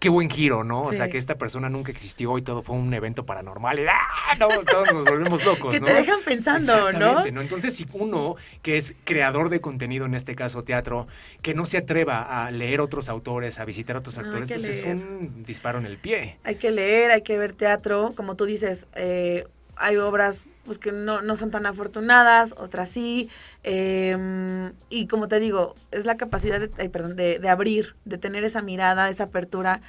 [0.00, 0.82] qué buen giro, ¿no?
[0.82, 3.78] O sea, que esta persona nunca existió y todo fue un evento paranormal.
[3.78, 4.36] Y, ¡ah!
[4.38, 7.24] todos nos volvemos locos, que te dejan pensando, ¿no?
[7.24, 7.40] ¿no?
[7.40, 11.06] Entonces, si uno que es creador de contenido, en este caso teatro,
[11.42, 15.44] que no se atreva a leer otros autores, a visitar otros actores, pues es un
[15.46, 16.38] disparo en el pie.
[16.44, 20.92] Hay que leer, hay que ver teatro, como tú dices, eh, hay obras pues que
[20.92, 23.28] no, no son tan afortunadas, otras sí.
[23.62, 28.44] Em, y como te digo, es la capacidad de, perdón, de, de, abrir, de tener
[28.44, 29.82] esa mirada, esa apertura,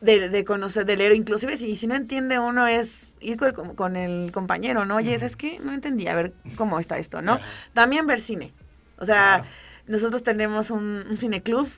[0.00, 1.12] de, de conocer, de leer.
[1.12, 3.38] Inclusive si, si no entiende uno es ir
[3.76, 4.96] con, el compañero, ¿no?
[4.96, 7.38] Oye, es que no entendí, a ver cómo está esto, ¿no?
[7.72, 8.52] También ver cine.
[8.98, 9.44] O sea,
[9.86, 11.68] nosotros tenemos un, un cineclub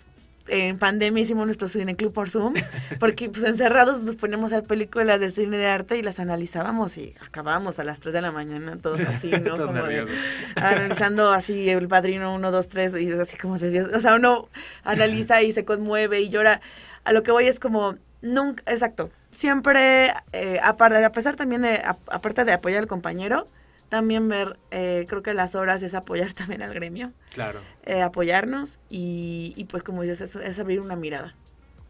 [0.48, 2.54] en pandemia hicimos nuestro cine club por Zoom,
[3.00, 6.96] porque pues encerrados nos poníamos a ver películas de cine de arte y las analizábamos
[6.98, 9.56] y acabábamos a las 3 de la mañana, todos así, ¿no?
[9.56, 9.82] como
[10.56, 14.48] analizando así el padrino 1, 2, 3 y así como de Dios, o sea, uno
[14.84, 16.60] analiza y se conmueve y llora.
[17.04, 21.80] A lo que voy es como, nunca, exacto, siempre, eh, aparte, a pesar también de,
[22.08, 23.46] aparte de apoyar al compañero,
[23.88, 27.12] también ver, eh, creo que las horas es apoyar también al gremio.
[27.30, 27.60] Claro.
[27.84, 31.34] Eh, apoyarnos y, y, pues como dices, es, es, abrir una mirada.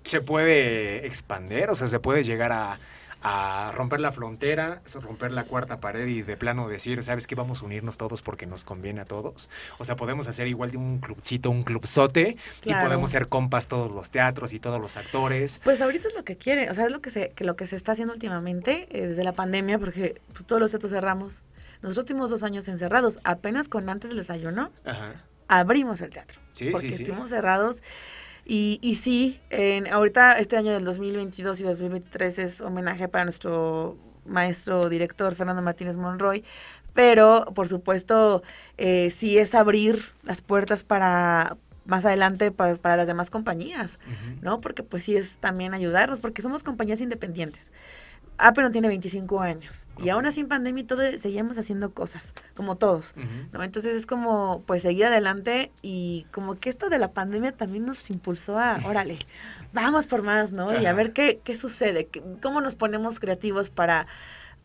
[0.04, 2.78] Se puede expander, o sea, se puede llegar a,
[3.28, 7.34] a romper la frontera, romper la cuarta pared y de plano decir, ¿sabes qué?
[7.34, 9.50] Vamos a unirnos todos porque nos conviene a todos.
[9.78, 13.90] O sea, podemos hacer igual de un clubcito, un clubzote y podemos ser compas todos
[13.90, 15.60] los teatros y todos los actores.
[15.64, 17.66] Pues ahorita es lo que quiere, o sea, es lo que se, que lo que
[17.66, 21.42] se está haciendo últimamente eh, desde la pandemia porque pues, todos los teatros cerramos.
[21.86, 24.72] Nosotros tuvimos dos años encerrados, apenas con antes del desayuno,
[25.46, 26.40] abrimos el teatro.
[26.50, 27.80] Sí, porque estuvimos cerrados.
[28.44, 33.96] Y, y sí, en, ahorita este año del 2022 y 2023 es homenaje para nuestro
[34.24, 36.42] maestro director Fernando Martínez Monroy,
[36.92, 38.42] pero por supuesto
[38.78, 44.00] eh, sí es abrir las puertas para más adelante para, para las demás compañías,
[44.42, 44.60] ¿no?
[44.60, 47.72] Porque pues sí es también ayudarnos, porque somos compañías independientes.
[48.38, 49.86] Ah, pero tiene 25 años.
[49.98, 53.14] Y aún así en pandemia y todo, seguimos haciendo cosas, como todos,
[53.52, 53.62] ¿no?
[53.62, 58.10] Entonces es como, pues, seguir adelante y como que esto de la pandemia también nos
[58.10, 59.18] impulsó a, órale,
[59.72, 60.78] vamos por más, ¿no?
[60.78, 62.08] Y a ver qué, qué sucede,
[62.42, 64.06] cómo nos ponemos creativos para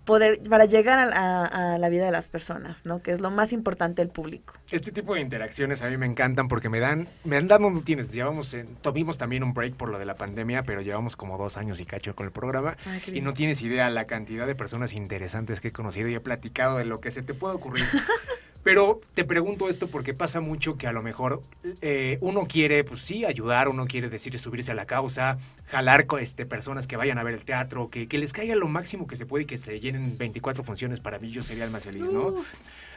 [0.05, 3.01] poder para llegar a, la vida de las personas, ¿no?
[3.01, 4.53] Que es lo más importante el público.
[4.71, 8.11] Este tipo de interacciones a mí me encantan porque me dan, me han dado tienes,
[8.11, 11.79] llevamos, tuvimos también un break por lo de la pandemia, pero llevamos como dos años
[11.79, 15.69] y cacho con el programa y no tienes idea la cantidad de personas interesantes que
[15.69, 17.85] he conocido y he platicado de lo que se te puede ocurrir.
[18.63, 21.41] Pero te pregunto esto porque pasa mucho que a lo mejor
[21.81, 26.45] eh, uno quiere, pues sí, ayudar, uno quiere decir subirse a la causa, jalar este,
[26.45, 29.25] personas que vayan a ver el teatro, que, que les caiga lo máximo que se
[29.25, 30.99] puede y que se llenen 24 funciones.
[30.99, 32.35] Para mí yo sería el más feliz, ¿no?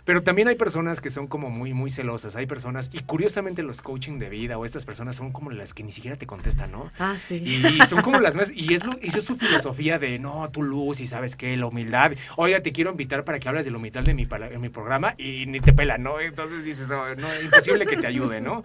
[0.05, 2.37] Pero también hay personas que son como muy, muy celosas.
[2.37, 5.83] Hay personas, y curiosamente los coaching de vida o estas personas son como las que
[5.83, 6.91] ni siquiera te contestan, ¿no?
[6.99, 7.37] Ah, sí.
[7.37, 10.63] Y, son como las más, y es, lo, y es su filosofía de, no, tu
[10.63, 12.13] luz y sabes qué, la humildad.
[12.37, 15.15] Oiga, te quiero invitar para que hables de la humildad de mi, en mi programa
[15.17, 16.21] y ni te pela, ¿no?
[16.21, 18.65] Entonces dices, oh, no, es imposible que te ayude, ¿no?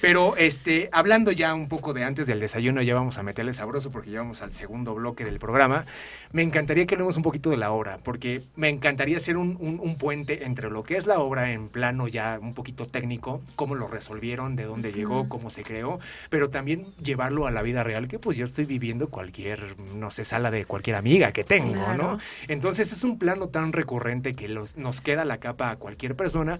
[0.00, 3.90] Pero este, hablando ya un poco de antes del desayuno, ya vamos a meterle sabroso
[3.90, 5.86] porque ya vamos al segundo bloque del programa.
[6.32, 9.96] Me encantaría que hablemos un poquito de la obra, porque me encantaría hacer un, un,
[9.96, 13.88] puente entre lo que es la obra en plano ya un poquito técnico, cómo lo
[13.88, 15.98] resolvieron, de dónde llegó, cómo se creó,
[16.30, 20.24] pero también llevarlo a la vida real, que pues yo estoy viviendo cualquier, no sé,
[20.24, 22.18] sala de cualquier amiga que tengo, ¿no?
[22.48, 26.58] Entonces es un plano tan recurrente que los, nos queda la capa a cualquier persona,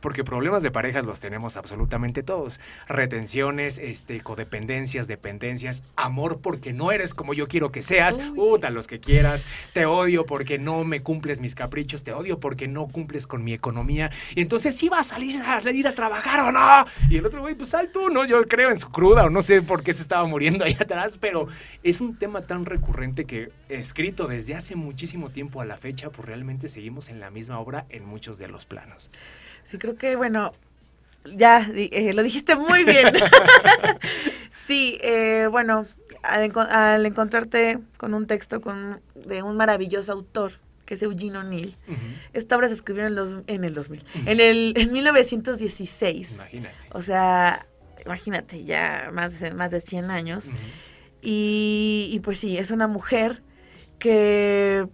[0.00, 2.60] porque problemas de parejas los tenemos absolutamente todos.
[2.88, 8.86] Retenciones, este, codependencias, dependencias, amor porque no eres como yo quiero que seas, puta, los
[8.86, 13.26] que quieras, te odio porque no me cumples mis caprichos, te odio porque no cumples
[13.26, 16.86] con mi economía, y entonces sí vas a salir a, salir a trabajar o no.
[17.08, 18.24] Y el otro güey, pues sal tú, ¿no?
[18.24, 21.18] Yo creo en su cruda o no sé por qué se estaba muriendo ahí atrás,
[21.18, 21.48] pero
[21.82, 26.26] es un tema tan recurrente que escrito desde hace muchísimo tiempo a la fecha, pues
[26.26, 29.10] realmente seguimos en la misma obra en muchos de los planos.
[29.70, 30.52] Sí, creo que, bueno,
[31.24, 33.06] ya eh, lo dijiste muy bien.
[34.50, 35.86] sí, eh, bueno,
[36.24, 40.54] al, encontrarte con un texto con, de un maravilloso autor,
[40.86, 41.76] que es Eugene O'Neill,
[42.32, 46.34] esta obra se escribió en, los, en el 2000, en, el, en 1916.
[46.34, 46.74] Imagínate.
[46.90, 47.64] O sea,
[48.04, 50.50] imagínate, ya más de, más de 100 años.
[51.22, 53.44] y, y pues sí, es una mujer
[54.00, 54.88] que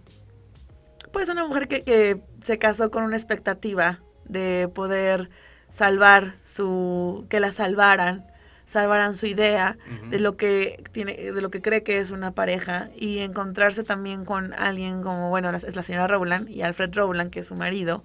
[1.11, 5.29] pues una mujer que, que, se casó con una expectativa de poder
[5.69, 8.25] salvar su, que la salvaran,
[8.65, 9.77] salvaran su idea
[10.09, 14.25] de lo que tiene, de lo que cree que es una pareja y encontrarse también
[14.25, 18.03] con alguien como, bueno, es la señora Rowland y Alfred Rowland, que es su marido,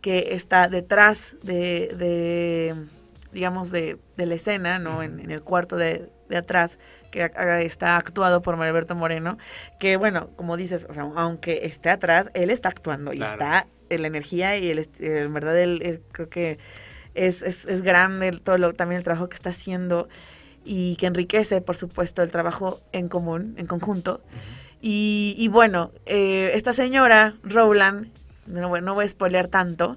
[0.00, 2.76] que está detrás de, de
[3.32, 5.02] digamos, de, de, la escena, ¿no?
[5.02, 6.78] en, en, el cuarto de, de atrás,
[7.12, 9.38] que está actuado por Mariberto Moreno,
[9.78, 13.66] que bueno, como dices, o sea, aunque esté atrás, él está actuando y está
[13.98, 16.58] la energía y el, en verdad él, creo que
[17.14, 20.08] es, es, es grande todo lo, también el trabajo que está haciendo
[20.64, 24.22] y que enriquece, por supuesto, el trabajo en común, en conjunto.
[24.80, 28.08] y, y, bueno, eh, esta señora, Rowland,
[28.46, 29.96] no, no voy a spoilear tanto,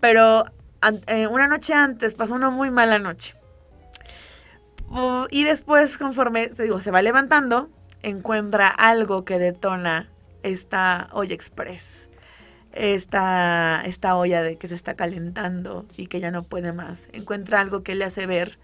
[0.00, 0.44] pero
[1.06, 3.34] eh, una noche antes pasó una muy mala noche.
[5.30, 7.68] y después, conforme digo, se va levantando,
[8.02, 10.08] encuentra algo que detona
[10.42, 12.09] esta olla express
[12.72, 17.08] esta, esta olla de que se está calentando y que ya no puede más.
[17.12, 18.58] Encuentra algo que le hace ver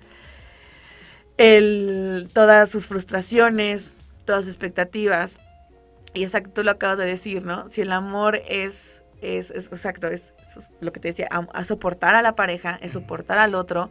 [1.38, 5.38] el, todas sus frustraciones, todas sus expectativas.
[6.14, 7.68] Y exacto, tú lo acabas de decir, ¿no?
[7.68, 10.34] Si el amor es, es, exacto, es,
[10.80, 13.90] lo que te decía, a, soportar a la pareja, es soportar al otro.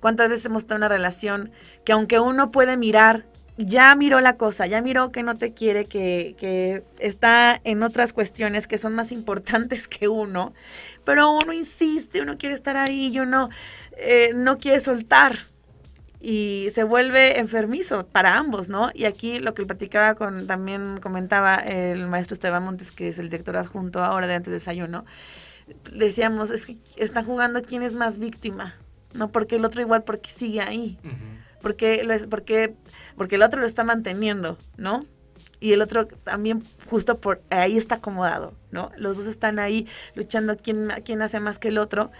[0.00, 1.50] ¿Cuántas veces hemos tenido una relación
[1.84, 3.26] que aunque uno puede mirar
[3.58, 8.12] ya miró la cosa, ya miró que no te quiere, que, que, está en otras
[8.12, 10.52] cuestiones que son más importantes que uno,
[11.04, 13.48] pero uno insiste, uno quiere estar ahí y uno
[13.96, 15.36] eh, no quiere soltar.
[16.18, 18.90] Y se vuelve enfermizo para ambos, ¿no?
[18.94, 23.28] Y aquí lo que platicaba con, también comentaba el maestro Esteban Montes, que es el
[23.28, 25.04] director adjunto ahora de Antes de Desayuno,
[25.92, 28.74] decíamos, es que están jugando quién es más víctima,
[29.12, 29.30] ¿no?
[29.30, 30.98] Porque el otro igual porque sigue ahí
[31.66, 32.74] porque, porque,
[33.16, 35.04] porque el otro lo está manteniendo, ¿no?
[35.58, 38.90] Y el otro también justo por ahí está acomodado, ¿no?
[38.96, 42.10] Los dos están ahí luchando quién, quién hace más que el otro.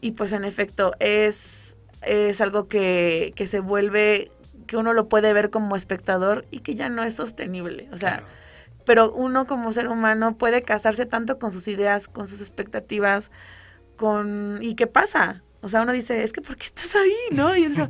[0.00, 4.30] Y pues en efecto es, es algo que, que se vuelve,
[4.66, 7.88] que uno lo puede ver como espectador y que ya no es sostenible.
[7.92, 8.24] O sea,
[8.84, 13.30] pero uno como ser humano puede casarse tanto con sus ideas, con sus expectativas,
[13.96, 14.58] con...
[14.62, 15.42] ¿Y qué pasa?
[15.62, 17.36] O sea, uno dice, es que ¿por qué estás ahí?
[17.36, 17.56] ¿No?
[17.56, 17.88] Y, eso,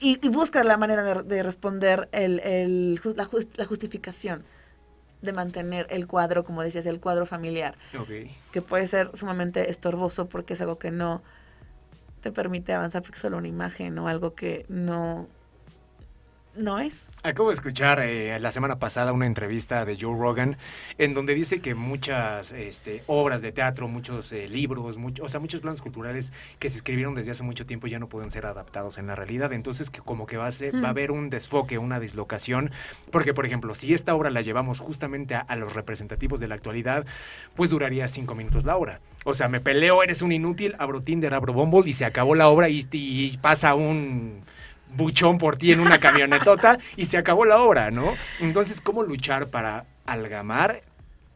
[0.00, 4.44] y, busca la manera de, responder el, el, la, la, justificación
[5.22, 7.76] de mantener el cuadro, como decías, el cuadro familiar.
[8.52, 11.22] Que puede ser sumamente estorboso porque es algo que no
[12.22, 15.28] te permite avanzar porque es solo una imagen o algo que no
[16.54, 17.10] no es.
[17.22, 20.56] Acabo de escuchar eh, la semana pasada una entrevista de Joe Rogan
[20.98, 25.60] en donde dice que muchas este, obras de teatro, muchos eh, libros, o sea, muchos
[25.60, 29.06] planos culturales que se escribieron desde hace mucho tiempo ya no pueden ser adaptados en
[29.06, 29.52] la realidad.
[29.52, 32.70] Entonces, que como que va a, ser, va a haber un desfoque, una dislocación,
[33.10, 37.04] porque, por ejemplo, si esta obra la llevamos justamente a, los representativos de la actualidad,
[37.54, 39.00] pues duraría cinco minutos la obra.
[39.24, 42.48] O sea, me peleo, eres un inútil, abro Tinder, abro Bumble y se acabó la
[42.48, 44.42] obra y pasa un
[44.94, 48.14] buchón por ti en una camionetota y se acabó la obra, ¿no?
[48.40, 50.82] Entonces, ¿cómo luchar para algamar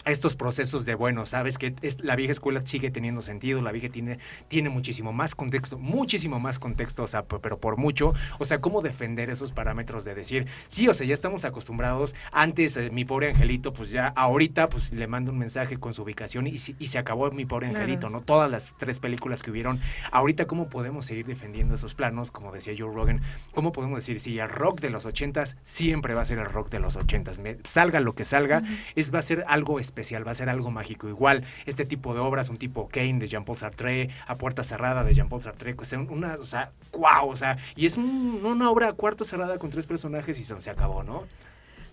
[0.04, 3.88] estos procesos de, bueno, sabes que es, la vieja escuela sigue teniendo sentido, la vieja
[3.88, 8.60] tiene, tiene muchísimo más contexto, muchísimo más contexto, o sea, pero por mucho, o sea,
[8.60, 13.04] cómo defender esos parámetros de decir, sí, o sea, ya estamos acostumbrados, antes eh, mi
[13.04, 16.86] pobre angelito, pues ya ahorita, pues le mando un mensaje con su ubicación y, y
[16.88, 18.20] se acabó mi pobre angelito, ¿no?
[18.20, 19.80] Todas las tres películas que hubieron,
[20.12, 23.22] ahorita cómo podemos seguir defendiendo esos planos, como decía Joe Rogan,
[23.54, 26.70] cómo podemos decir, si el rock de los ochentas siempre va a ser el rock
[26.70, 28.62] de los ochentas, salga lo que salga,
[28.94, 31.08] es, va a ser algo especial especial, va a ser algo mágico.
[31.08, 35.14] Igual, este tipo de obras, un tipo Kane de Jean-Paul Sartre, A Puerta Cerrada de
[35.14, 39.24] Jean-Paul Sartre, pues una, o sea, wow, o sea, y es una obra a cuarto
[39.24, 41.24] cerrada con tres personajes y se, acabó, ¿no?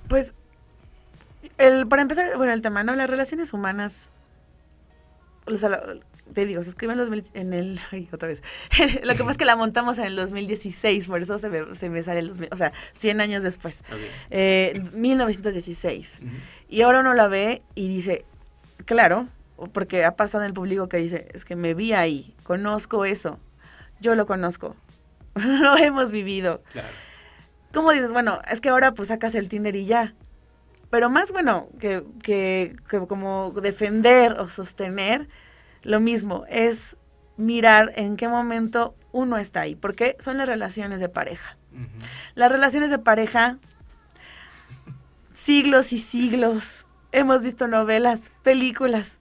[0.08, 0.34] Pues,
[1.58, 2.96] el, para empezar, bueno, el tema, ¿no?
[2.96, 4.12] Las relaciones humanas,
[5.46, 5.70] o sea,
[6.34, 6.94] te digo, se escribe
[7.34, 7.80] en, el...
[7.92, 8.42] Ay, otra vez.
[9.04, 11.90] Lo que pasa es que la montamos en el 2016, por eso se me, se
[11.90, 12.32] me sale el...
[12.52, 13.84] O sea, 100 años después.
[14.30, 16.20] 1916.
[16.22, 16.28] Eh,
[16.70, 18.26] y ahora uno la ve y dice,
[18.86, 19.28] claro,
[19.74, 23.40] porque ha pasado en el público que dice, es que me vi ahí, conozco eso,
[24.00, 24.76] yo lo conozco,
[25.36, 26.62] lo hemos vivido.
[26.72, 26.88] Claro.
[27.74, 28.12] ¿Cómo dices?
[28.12, 30.14] Bueno, es que ahora pues sacas el Tinder y ya.
[30.90, 35.30] Pero más bueno que, que, que como defender o sostener,
[35.84, 36.98] lo mismo, es
[37.38, 41.58] mirar en qué momento uno está ahí, porque son las relaciones de pareja.
[42.36, 43.58] Las relaciones de pareja
[45.34, 49.20] siglos y siglos hemos visto novelas, películas,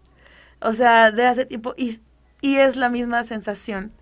[0.61, 2.01] o sea, de hace tiempo, y,
[2.41, 3.93] y es la misma sensación,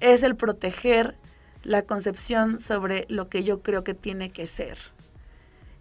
[0.00, 1.16] es el proteger
[1.62, 4.78] la concepción sobre lo que yo creo que tiene que ser.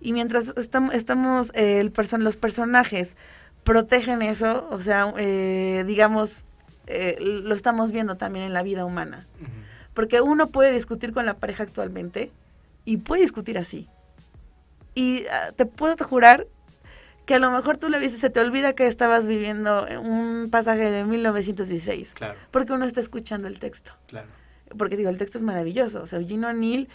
[0.01, 3.15] Y mientras estamos, estamos eh, el los personajes
[3.65, 6.43] protegen eso, o sea, eh, digamos,
[6.87, 9.27] eh, lo estamos viendo también en la vida humana.
[9.93, 12.31] Porque uno puede discutir con la pareja actualmente
[12.85, 13.89] y puede discutir así.
[14.93, 16.47] Y ah, te puedo jurar
[17.25, 20.91] que a lo mejor tú le viste, se te olvida que estabas viviendo un pasaje
[20.91, 22.13] de 1916.
[22.13, 22.37] Claro.
[22.51, 23.93] Porque uno está escuchando el texto.
[24.07, 24.27] Claro.
[24.77, 26.03] Porque digo, el texto es maravilloso.
[26.03, 26.87] O sea, Gino O'Neill,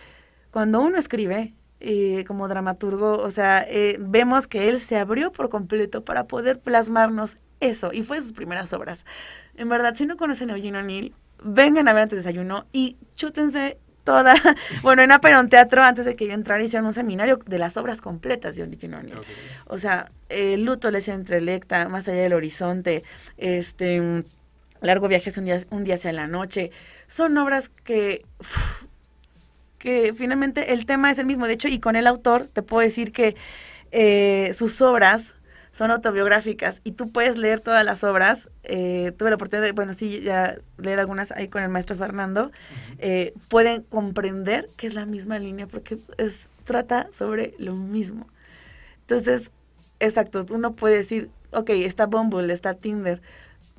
[0.51, 5.49] cuando uno escribe eh, como dramaturgo, o sea, eh, vemos que él se abrió por
[5.49, 7.91] completo para poder plasmarnos eso.
[7.93, 9.07] Y fue sus primeras obras.
[9.57, 12.99] En verdad, si no conocen a Eugene O'Neill, vengan a ver antes de desayuno y
[13.17, 14.35] chútense toda,
[14.83, 18.01] bueno, en un Teatro, antes de que yo entrara, hicieron un seminario de las obras
[18.01, 19.19] completas de Eugene O'Neill.
[19.67, 23.05] O sea, el luto les entrelecta, más allá del horizonte,
[23.39, 24.25] este,
[24.81, 26.71] largo viaje un día, un día hacia la noche,
[27.07, 28.25] son obras que,
[29.81, 31.49] que finalmente el tema es el mismo.
[31.49, 33.35] De hecho, y con el autor te puedo decir que
[33.91, 35.35] eh, sus obras
[35.73, 38.51] son autobiográficas y tú puedes leer todas las obras.
[38.65, 42.53] Eh, tuve la oportunidad de, bueno, sí, ya leer algunas ahí con el maestro Fernando.
[42.99, 48.29] Eh, pueden comprender que es la misma línea porque es, trata sobre lo mismo.
[49.01, 49.51] Entonces,
[49.99, 53.23] exacto, uno puede decir, ok, está Bumble, está Tinder,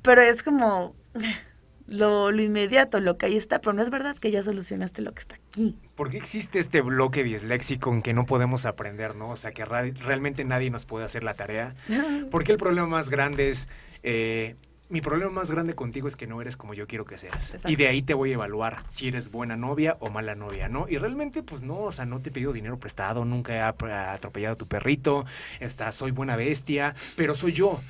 [0.02, 0.96] pero es como
[1.86, 5.12] lo, lo, inmediato, lo que ahí está, pero no es verdad que ya solucionaste lo
[5.12, 5.76] que está aquí.
[5.94, 9.30] ¿Por qué existe este bloque disléxico en que no podemos aprender, no?
[9.30, 11.74] O sea, que realmente nadie nos puede hacer la tarea.
[12.30, 13.68] Porque el problema más grande es...
[14.02, 14.56] Eh,
[14.92, 17.56] mi problema más grande contigo es que no eres como yo quiero que seas.
[17.66, 20.84] Y de ahí te voy a evaluar si eres buena novia o mala novia, ¿no?
[20.86, 24.52] Y realmente, pues no, o sea, no te he pedido dinero prestado, nunca he atropellado
[24.52, 25.24] a tu perrito,
[25.60, 27.80] está, soy buena bestia, pero soy yo.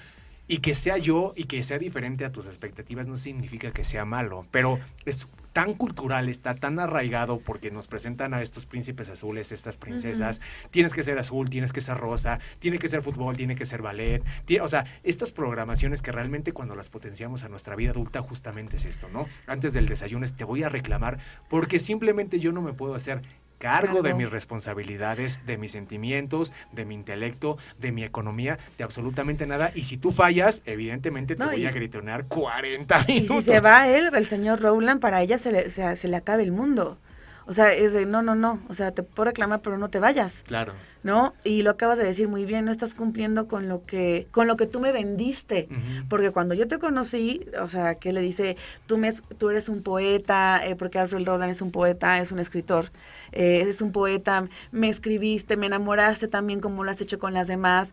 [0.48, 4.04] Y que sea yo y que sea diferente a tus expectativas no significa que sea
[4.04, 9.52] malo, pero es tan cultural, está tan arraigado porque nos presentan a estos príncipes azules,
[9.52, 10.40] estas princesas,
[10.70, 13.82] tienes que ser azul, tienes que ser rosa, tiene que ser fútbol, tiene que ser
[13.82, 14.22] ballet,
[14.62, 18.86] o sea, estas programaciones que realmente cuando las potenciamos a nuestra vida adulta justamente es
[18.86, 19.26] esto, ¿no?
[19.46, 21.18] Antes del desayuno te voy a reclamar
[21.50, 23.22] porque simplemente yo no me puedo hacer
[23.62, 29.46] cargo de mis responsabilidades, de mis sentimientos, de mi intelecto, de mi economía, de absolutamente
[29.46, 29.70] nada.
[29.72, 33.36] Y si tú fallas, evidentemente te voy a gritonear 40 minutos.
[33.36, 36.42] Y si se va él, el señor Rowland, para ella se le, se le acabe
[36.42, 36.98] el mundo.
[37.46, 39.98] O sea, es de, no, no, no, o sea, te puedo reclamar, pero no te
[39.98, 40.44] vayas.
[40.46, 40.74] Claro.
[41.02, 41.34] ¿No?
[41.42, 44.56] Y lo acabas de decir muy bien, no estás cumpliendo con lo que, con lo
[44.56, 45.68] que tú me vendiste.
[46.08, 49.82] Porque cuando yo te conocí, o sea, que le dice, tú, me, tú eres un
[49.82, 52.92] poeta, eh, porque Alfred Rowland es un poeta, es un escritor,
[53.32, 57.48] eh, es un poeta, me escribiste, me enamoraste también como lo has hecho con las
[57.48, 57.92] demás.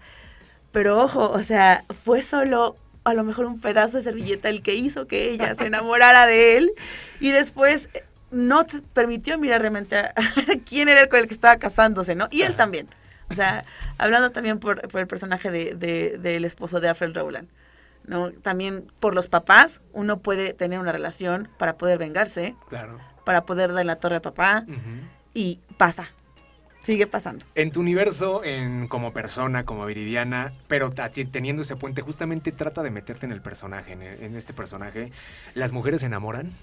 [0.72, 4.76] Pero ojo, o sea, fue solo a lo mejor un pedazo de servilleta el que
[4.76, 6.72] hizo que ella se enamorara de él.
[7.20, 7.90] Y después
[8.32, 10.14] no te permitió mirar realmente a,
[10.66, 12.28] quién era el con el que estaba casándose, ¿no?
[12.32, 12.88] Y él también.
[13.30, 13.64] O sea,
[13.98, 17.48] hablando también por, el personaje de, del esposo de Alfred Rowland.
[18.06, 18.32] ¿no?
[18.32, 23.00] También por los papás, uno puede tener una relación para poder vengarse, claro.
[23.24, 24.66] para poder dar la torre al papá,
[25.34, 26.10] y pasa,
[26.82, 27.46] sigue pasando.
[27.54, 30.92] En tu universo, en, como persona, como Viridiana, pero
[31.32, 35.12] teniendo ese puente, justamente trata de meterte en el personaje, en, en este personaje.
[35.54, 36.54] ¿Las mujeres se enamoran?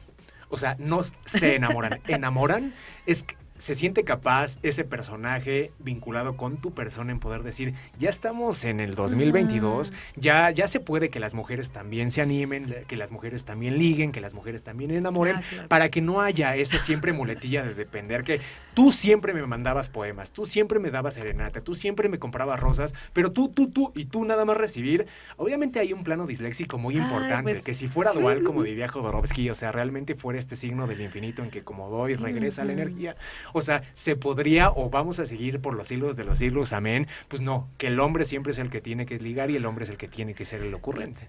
[0.48, 2.00] O sea, no se enamoran.
[2.06, 2.74] enamoran
[3.06, 3.24] es
[3.58, 8.80] se siente capaz ese personaje vinculado con tu persona en poder decir, ya estamos en
[8.80, 13.44] el 2022, ya, ya se puede que las mujeres también se animen, que las mujeres
[13.44, 17.62] también liguen, que las mujeres también enamoren, ah, para que no haya esa siempre muletilla
[17.62, 18.40] de depender, que
[18.74, 22.94] tú siempre me mandabas poemas, tú siempre me dabas serenata, tú siempre me comprabas rosas,
[23.12, 25.06] pero tú, tú, tú y tú nada más recibir.
[25.36, 29.50] Obviamente hay un plano disléxico muy importante, pues, que si fuera dual, como diría Jodorowsky,
[29.50, 33.16] o sea, realmente fuera este signo del infinito en que como doy, regresa la energía
[33.52, 37.06] o sea, se podría o vamos a seguir por los siglos de los siglos, amén.
[37.28, 39.84] Pues no, que el hombre siempre es el que tiene que ligar y el hombre
[39.84, 41.28] es el que tiene que ser el ocurrente.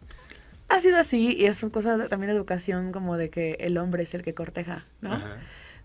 [0.70, 4.03] Ha sido así y es una cosa también de educación como de que el hombre
[4.03, 5.22] es el que corteja, ¿no?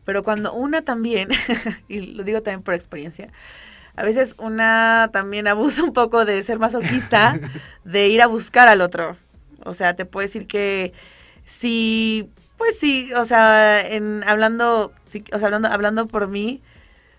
[0.04, 1.28] Pero cuando una también,
[1.88, 3.28] y lo digo también por experiencia,
[3.94, 7.38] a veces una también abusa un poco de ser masoquista,
[7.84, 9.16] de ir a buscar al otro.
[9.64, 10.92] O sea, te puedo decir que
[11.44, 12.30] si
[12.62, 14.92] pues sí, o sea, en hablando,
[15.32, 16.62] o sea, hablando, hablando por mí,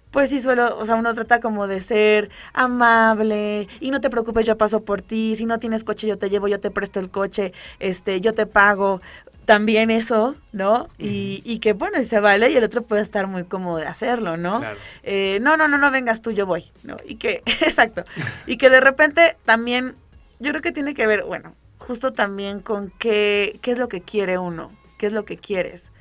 [0.10, 4.46] pues sí suelo, o sea, uno trata como de ser amable y no te preocupes,
[4.46, 7.10] yo paso por ti, si no tienes coche yo te llevo, yo te presto el
[7.10, 9.02] coche, este, yo te pago.
[9.44, 10.88] también eso, ¿no?
[10.98, 13.88] Y, y, que bueno, y se vale y el otro puede estar muy cómodo de
[13.88, 14.62] hacerlo, ¿no?
[15.04, 16.96] Eh, no, no, no, no vengas tú, yo voy, ¿no?
[17.04, 18.06] Y que, exacto,
[18.48, 19.96] y que de repente también,
[20.40, 24.00] yo creo que tiene que ver, bueno, justo también con qué, qué es lo que
[24.00, 24.72] quiere uno,
[25.04, 25.92] qué es lo que quieres.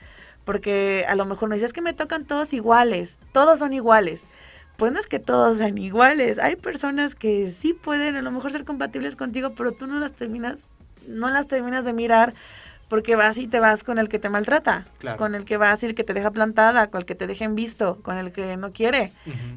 [0.45, 4.27] Porque a lo mejor no dices que me tocan todos iguales, todos son iguales.
[4.77, 6.39] Pues no es que todos sean iguales.
[6.39, 10.13] Hay personas que sí pueden a lo mejor ser compatibles contigo, pero tú no las
[10.13, 10.71] terminas,
[11.09, 12.35] no las terminas de mirar
[12.89, 14.87] porque vas y te vas con el que te maltrata,
[15.17, 17.45] con el que vas y el que te deja plantada, con el que te deja
[17.45, 19.13] en visto, con el que no quiere.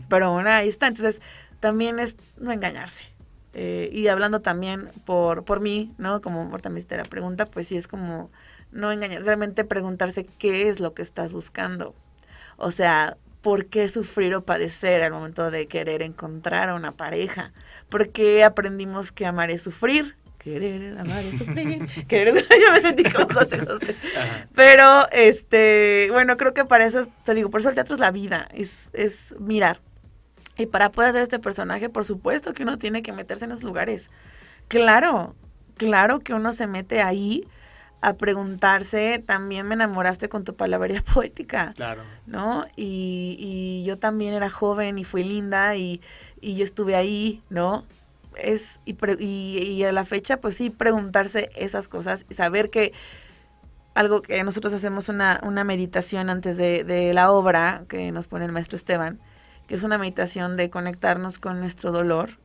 [0.10, 0.88] Pero bueno, ahí está.
[0.88, 1.22] Entonces,
[1.60, 3.10] también es no engañarse.
[3.54, 6.22] Eh, y hablando también por, por mí, ¿no?
[6.22, 8.32] Como también te la pregunta, pues sí es como
[8.72, 11.96] no engañar, realmente preguntarse qué es lo que estás buscando.
[12.58, 17.54] O sea, ¿por qué sufrir o padecer al momento de querer encontrar a una pareja?
[17.90, 20.16] ¿Por qué aprendimos que amar es sufrir?
[20.46, 23.96] querer, amar y sufrir, querer, yo me sentí como José José.
[24.54, 28.12] Pero, este, bueno, creo que para eso, te digo, por eso el teatro es la
[28.12, 29.82] vida, es, es mirar.
[30.58, 33.64] Y para poder hacer este personaje, por supuesto que uno tiene que meterse en esos
[33.64, 34.12] lugares.
[34.68, 35.36] Claro,
[35.78, 37.48] claro que uno se mete ahí
[38.06, 41.74] a preguntarse, también me enamoraste con tu palabrería poética.
[41.76, 42.04] Claro.
[42.28, 42.66] ¿No?
[42.76, 46.02] Y, y yo también era joven y fui linda y,
[46.40, 47.86] y yo estuve ahí, ¿no?
[48.38, 52.92] es y, y, a la fecha pues sí preguntarse esas cosas y saber que
[53.94, 58.44] algo que nosotros hacemos una, una meditación antes de, de, la obra que nos pone
[58.44, 59.22] el maestro Esteban,
[59.68, 62.38] que es una meditación de conectarnos con nuestro dolor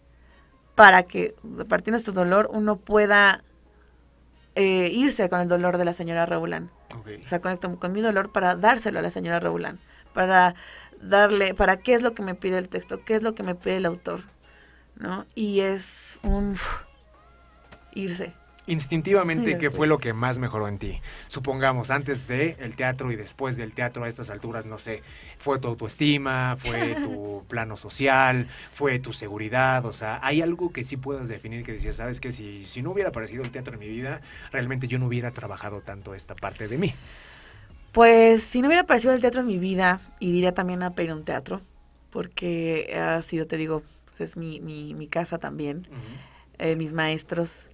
[0.77, 3.43] para que a partir de nuestro dolor uno pueda
[4.55, 6.71] eh, irse con el dolor de la señora Raulán.
[7.25, 9.79] O sea, conecto con mi dolor para dárselo a la señora Raulán,
[10.13, 10.55] para
[11.01, 13.55] darle, para qué es lo que me pide el texto, qué es lo que me
[13.55, 14.23] pide el autor,
[14.97, 15.25] ¿no?
[15.35, 16.57] Y es un
[17.95, 18.35] irse.
[18.71, 21.01] Instintivamente, ¿qué fue lo que más mejoró en ti?
[21.27, 25.03] Supongamos, antes de el teatro y después del teatro a estas alturas, no sé,
[25.39, 30.85] fue tu autoestima, fue tu plano social, fue tu seguridad, o sea, hay algo que
[30.85, 33.81] sí puedas definir que decías, sabes que si, si no hubiera aparecido el teatro en
[33.81, 34.21] mi vida,
[34.53, 36.95] realmente yo no hubiera trabajado tanto esta parte de mí.
[37.91, 41.25] Pues si no hubiera aparecido el teatro en mi vida, iría también a pedir un
[41.25, 41.61] teatro,
[42.11, 43.83] porque ha sido, te digo,
[44.21, 45.89] es mi, mi, mi casa también,
[46.59, 47.67] eh, mis maestros,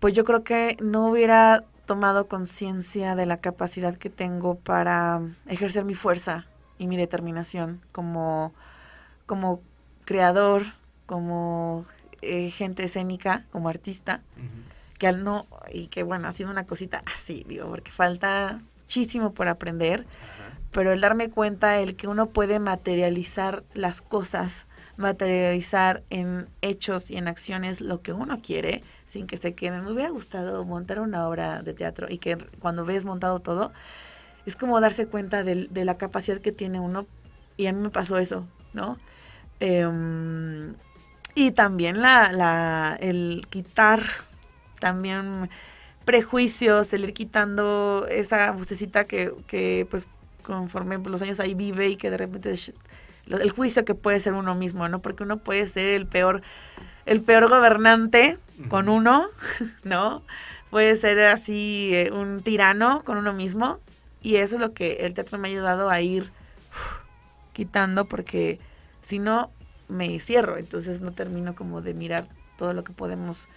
[0.00, 5.84] pues yo creo que no hubiera tomado conciencia de la capacidad que tengo para ejercer
[5.84, 6.46] mi fuerza
[6.78, 8.52] y mi determinación como,
[9.26, 9.60] como
[10.04, 10.62] creador,
[11.06, 11.86] como
[12.22, 14.20] eh, gente escénica, como artista,
[14.98, 19.32] que al no, y que bueno, ha sido una cosita así, digo, porque falta muchísimo
[19.32, 20.06] por aprender,
[20.78, 27.16] pero el darme cuenta, el que uno puede materializar las cosas materializar en hechos y
[27.16, 29.80] en acciones lo que uno quiere sin que se quede.
[29.80, 33.72] Me hubiera gustado montar una obra de teatro y que cuando ves montado todo,
[34.46, 37.08] es como darse cuenta de, la capacidad que tiene uno
[37.56, 38.98] y a mí me pasó eso, ¿no?
[39.58, 40.76] Em,
[41.34, 44.00] y también la, la, el quitar
[44.78, 45.50] también
[46.04, 50.06] prejuicios, el ir quitando esa vocecita que, que pues
[50.48, 52.54] conforme los años ahí vive y que de repente
[53.26, 55.02] el juicio que puede ser uno mismo, ¿no?
[55.02, 56.42] Porque uno puede ser el peor,
[57.04, 58.38] el peor gobernante
[58.68, 59.26] con uno,
[59.84, 60.22] ¿no?
[60.70, 63.78] Puede ser así eh, un tirano con uno mismo.
[64.22, 66.32] Y eso es lo que el teatro me ha ayudado a ir
[67.52, 68.58] quitando porque
[69.02, 69.50] si no
[69.88, 72.26] me cierro, entonces no termino como de mirar
[72.56, 73.48] todo lo que podemos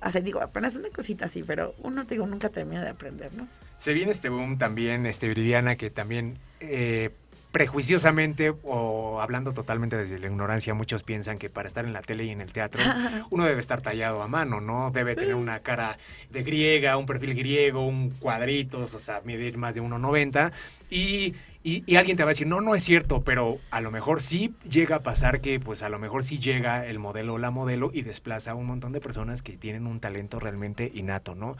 [0.00, 0.22] hacer.
[0.22, 3.46] Digo, apenas una cosita así, pero uno, digo, nunca termina de aprender, ¿no?
[3.80, 7.08] Se viene este boom también, este Viridiana, que también eh,
[7.50, 12.24] prejuiciosamente o hablando totalmente desde la ignorancia, muchos piensan que para estar en la tele
[12.24, 12.82] y en el teatro
[13.30, 14.90] uno debe estar tallado a mano, ¿no?
[14.90, 15.96] Debe tener una cara
[16.28, 20.52] de griega, un perfil griego, un cuadritos, o sea, medir más de 1,90
[20.90, 24.22] y y, alguien te va a decir, no, no es cierto, pero a lo mejor
[24.22, 27.50] sí llega a pasar que, pues a lo mejor sí llega el modelo o la
[27.50, 31.58] modelo y desplaza a un montón de personas que tienen un talento realmente innato, ¿no?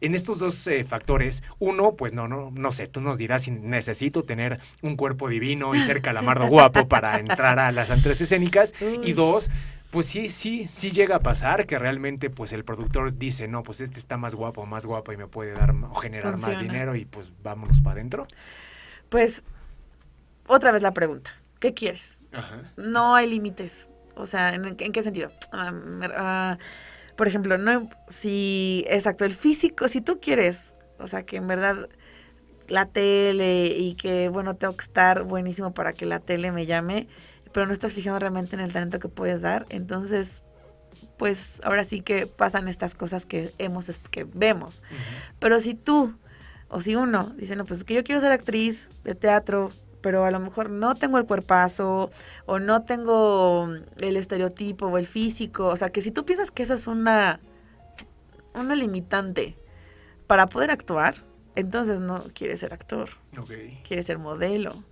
[0.00, 3.50] En estos dos eh, factores, uno, pues no, no, no sé, tú nos dirás si
[3.50, 8.72] necesito tener un cuerpo divino y ser calamardo guapo para entrar a las antres escénicas.
[9.02, 9.50] Y dos,
[9.90, 13.80] pues sí, sí, sí llega a pasar que realmente pues el productor dice, no, pues
[13.80, 17.04] este está más guapo, más guapo y me puede dar o generar más dinero y
[17.04, 18.28] pues vámonos para adentro.
[19.10, 19.44] Pues,
[20.46, 21.32] otra vez la pregunta.
[21.58, 22.20] ¿Qué quieres?
[22.76, 23.88] No hay límites.
[24.16, 25.30] O sea, ¿en, qué sentido?
[25.52, 25.72] Ah,
[26.16, 26.58] ah,
[27.16, 31.88] por ejemplo, no si, exacto, el físico, si tú quieres, o sea, que en verdad
[32.68, 37.08] la tele y que, bueno, tengo que estar buenísimo para que la tele me llame,
[37.52, 40.42] pero no estás fijando realmente en el talento que puedes dar, entonces,
[41.18, 44.82] pues ahora sí que pasan estas cosas que hemos, que vemos.
[45.40, 46.14] Pero si tú
[46.70, 50.30] o si uno dice, no, pues que yo quiero ser actriz de teatro, pero a
[50.30, 52.10] lo mejor no tengo el cuerpazo
[52.46, 53.68] o no tengo
[54.00, 55.66] el estereotipo o el físico.
[55.66, 57.40] O sea, que si tú piensas que eso es una,
[58.54, 59.56] una limitante
[60.26, 61.16] para poder actuar,
[61.56, 63.10] entonces no quieres ser actor.
[63.36, 63.80] Okay.
[63.86, 64.84] Quieres ser modelo.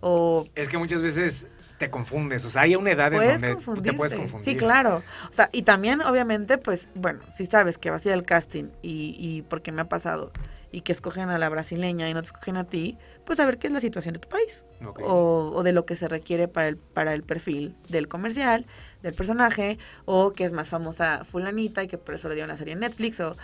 [0.00, 0.46] O...
[0.54, 1.46] Es que muchas veces
[1.78, 4.44] te confundes, o sea, hay una edad en donde te puedes confundir.
[4.44, 5.02] Sí, claro.
[5.28, 8.70] O sea, y también, obviamente, pues, bueno, si sabes que vas a ir al casting
[8.82, 10.32] y, y porque me ha pasado,
[10.72, 13.58] y que escogen a la brasileña y no te escogen a ti, pues a ver
[13.58, 14.64] qué es la situación de tu país.
[15.00, 18.66] O, o, de lo que se requiere para el, para el perfil del comercial,
[19.02, 22.56] del personaje, o que es más famosa fulanita y que por eso le dio una
[22.56, 23.36] serie en Netflix, o...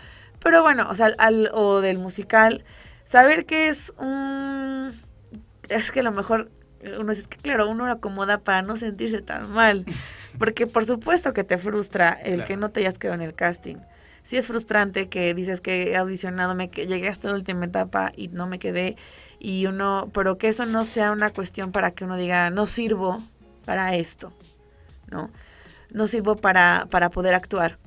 [0.43, 2.64] Pero bueno, o sea, al, o del musical,
[3.05, 4.93] saber que es un...
[5.68, 6.51] Es que a lo mejor
[6.99, 9.85] uno es que claro, uno lo acomoda para no sentirse tan mal.
[10.39, 13.76] Porque por supuesto que te frustra el que no te hayas quedado en el casting.
[14.29, 18.12] Sí es frustrante que dices que he audicionado, me que llegué hasta la última etapa
[18.14, 18.97] y no me quedé.
[19.39, 23.22] Y uno, pero que eso no sea una cuestión para que uno diga, no sirvo
[23.64, 24.35] para esto,
[25.11, 25.31] ¿no?
[25.89, 27.79] No sirvo para, para poder actuar.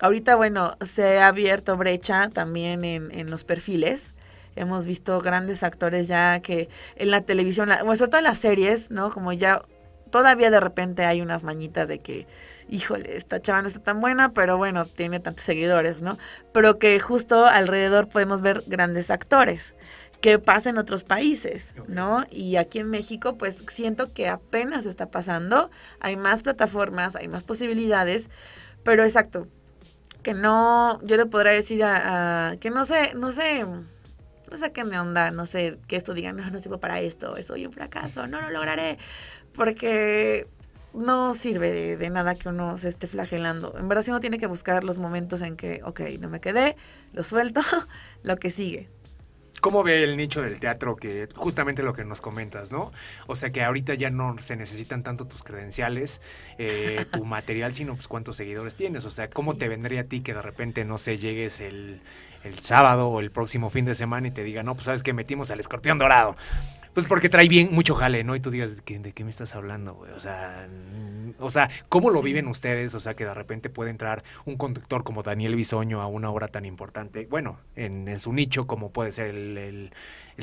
[0.00, 4.14] Ahorita, bueno, se ha abierto brecha también en, en los perfiles
[4.56, 8.90] hemos visto grandes actores ya que en la televisión, bueno, sobre todo en las series,
[8.90, 9.10] ¿no?
[9.10, 9.62] Como ya
[10.10, 12.26] todavía de repente hay unas mañitas de que,
[12.68, 16.18] híjole, esta chava no está tan buena, pero bueno, tiene tantos seguidores, ¿no?
[16.52, 19.74] Pero que justo alrededor podemos ver grandes actores
[20.20, 22.24] que pasa en otros países, ¿no?
[22.30, 27.44] Y aquí en México, pues siento que apenas está pasando, hay más plataformas, hay más
[27.44, 28.30] posibilidades,
[28.84, 29.48] pero exacto,
[30.22, 34.84] que no, yo le podría decir a, que no sé, no sé, no sé qué
[34.84, 38.26] me onda, no sé, que esto diga, no, no sirvo para esto, soy un fracaso,
[38.26, 38.96] no lo lograré,
[39.52, 40.48] porque
[40.94, 43.76] no sirve de, nada que uno se esté flagelando.
[43.78, 46.76] En verdad, si uno tiene que buscar los momentos en que, ok, no me quedé,
[47.12, 47.60] lo suelto,
[48.22, 48.88] lo que sigue.
[49.60, 52.92] ¿Cómo ve el nicho del teatro que justamente lo que nos comentas, ¿no?
[53.26, 56.20] O sea que ahorita ya no se necesitan tanto tus credenciales,
[56.58, 59.06] eh, tu material, sino pues cuántos seguidores tienes.
[59.06, 62.02] O sea, ¿cómo te vendría a ti que de repente, no sé, llegues el,
[62.44, 65.12] el sábado o el próximo fin de semana y te diga, no, pues sabes que
[65.12, 66.36] metimos al escorpión dorado.
[66.94, 68.36] Pues porque trae bien mucho jale, ¿no?
[68.36, 70.12] Y tú digas, ¿de qué, de qué me estás hablando, güey?
[70.12, 70.68] O sea,
[71.40, 72.94] o sea, ¿cómo lo viven ustedes?
[72.94, 76.48] O sea, que de repente puede entrar un conductor como Daniel Bisoño a una hora
[76.48, 79.92] tan importante, bueno, en, en su nicho como puede ser el el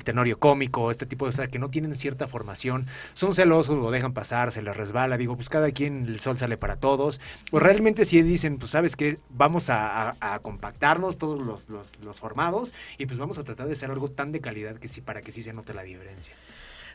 [0.03, 4.13] tenorio cómico, este tipo de cosas que no tienen cierta formación, son celosos, lo dejan
[4.13, 7.19] pasar, se les resbala, digo, pues cada quien el sol sale para todos,
[7.49, 13.05] pues realmente si dicen, pues sabes que vamos a, compactarnos todos los, los, formados y
[13.05, 15.43] pues vamos a tratar de hacer algo tan de calidad que sí, para que sí
[15.43, 16.33] se note la diferencia.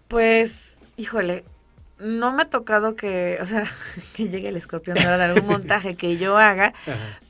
[0.09, 1.45] Pues, híjole,
[1.99, 3.71] no me ha tocado que, o sea,
[4.15, 6.75] que llegue el escorpión de algún montaje que yo haga,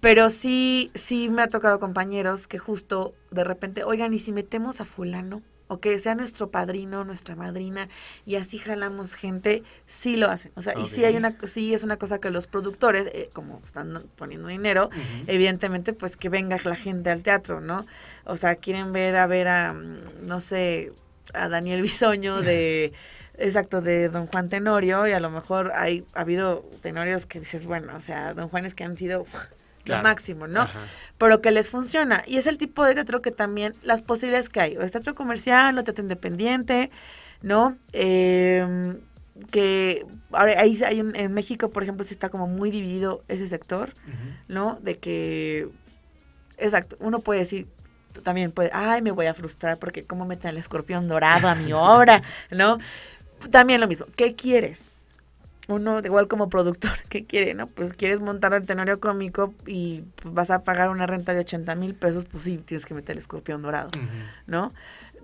[0.01, 4.81] pero sí, sí me ha tocado compañeros que justo de repente, oigan, ¿y si metemos
[4.81, 5.43] a fulano?
[5.69, 7.89] O que sea nuestro padrino, nuestra madrina,
[8.25, 10.53] y así jalamos gente, sí lo hacen.
[10.55, 13.61] O sea, y sí hay una, sí es una cosa que los productores, eh, como
[13.67, 14.91] están poniendo dinero,
[15.27, 17.87] evidentemente, pues que venga la gente al teatro, ¿no?
[18.25, 20.91] O sea, quieren ver a ver a, mm, no sé,
[21.35, 22.93] a Daniel Bisoño de
[23.39, 27.67] exacto, de Don Juan Tenorio, y a lo mejor hay, ha habido tenorios que dices,
[27.67, 29.27] bueno, o sea, Don Juanes que han sido
[29.87, 30.69] lo máximo, ¿no?
[31.19, 32.23] Pero que les funciona.
[32.27, 35.15] Y es el tipo de teatro que también, las posibilidades que hay, o es teatro
[35.15, 36.91] comercial, o teatro independiente,
[37.43, 37.77] ¿no?
[37.93, 38.99] Em,
[39.51, 43.93] que ahora ahí hay en México, por ejemplo, sí está como muy dividido ese sector,
[44.49, 44.79] ¿no?
[44.81, 45.69] De que,
[46.57, 47.67] exacto, uno puede decir,
[48.23, 51.73] también puede, ay, me voy a frustrar porque cómo meten el escorpión dorado a mi
[51.73, 52.79] obra, ¿no?
[53.51, 54.89] También lo mismo, ¿qué quieres?
[55.69, 57.55] Uno, igual como productor, ¿qué quiere?
[57.55, 61.41] no Pues quieres montar el tenorio cómico y pues, vas a pagar una renta de
[61.41, 63.91] 80 mil pesos, pues sí, tienes que meter el escorpión dorado,
[64.47, 64.73] ¿no?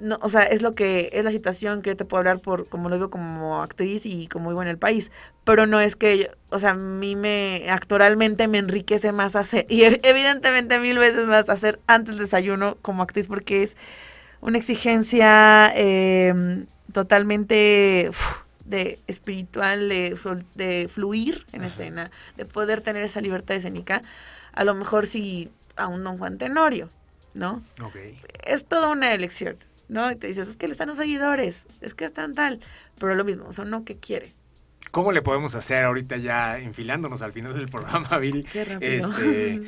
[0.00, 2.88] No, o sea, es lo que es la situación que te puedo hablar por como
[2.88, 5.12] lo digo como actriz y como vivo en el país,
[5.44, 9.84] pero no es que, o sea, a mí me actoralmente me enriquece más hacer y
[9.84, 13.76] evidentemente mil veces más hacer antes el desayuno como actriz porque es
[14.40, 18.10] una exigencia eh, totalmente
[18.64, 20.16] de espiritual, de,
[20.54, 24.02] de fluir en escena, de poder tener esa libertad escénica,
[24.52, 26.88] a lo mejor si a un don Juan Tenorio,
[27.34, 27.62] ¿no?
[28.44, 29.56] Es toda una elección,
[29.88, 30.10] ¿no?
[30.10, 32.60] Y te dices, es que le están los seguidores, es que están tal,
[32.98, 34.34] pero lo mismo, o sea, no que quiere.
[34.90, 38.46] ¿Cómo le podemos hacer ahorita ya enfilándonos al final del programa, Bill?
[38.52, 38.92] Qué rápido.
[38.92, 39.62] Este,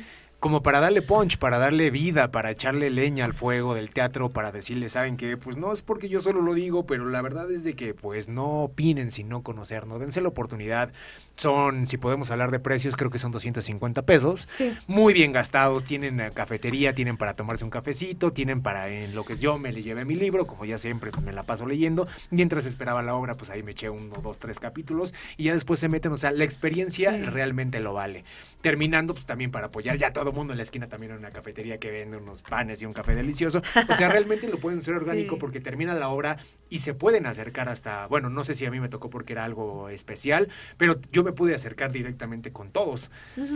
[0.45, 4.51] como para darle punch, para darle vida, para echarle leña al fuego del teatro, para
[4.51, 5.37] decirle, ¿saben qué?
[5.37, 8.29] Pues no es porque yo solo lo digo, pero la verdad es de que pues
[8.29, 10.91] no opinen sin no conocer, no dense la oportunidad.
[11.35, 14.47] Son, si podemos hablar de precios, creo que son 250 pesos.
[14.53, 14.71] Sí.
[14.85, 19.25] Muy bien gastados, tienen eh, cafetería, tienen para tomarse un cafecito, tienen para en lo
[19.25, 22.07] que yo me le llevé mi libro, como ya siempre pues, me la paso leyendo.
[22.29, 25.79] Mientras esperaba la obra, pues ahí me eché uno, dos, tres capítulos y ya después
[25.79, 27.23] se meten, o sea, la experiencia Sí.
[27.23, 28.23] realmente lo vale.
[28.61, 31.79] Terminando, pues también para apoyar ya todo mundo en la esquina también en una cafetería
[31.79, 33.61] que vende unos panes y un café delicioso.
[33.89, 35.39] O sea, realmente lo pueden ser orgánico Sí.
[35.39, 36.37] porque termina la obra
[36.69, 39.43] y se pueden acercar hasta, bueno, no sé si a mí me tocó porque era
[39.45, 43.09] algo especial, pero yo me pude acercar directamente con todos.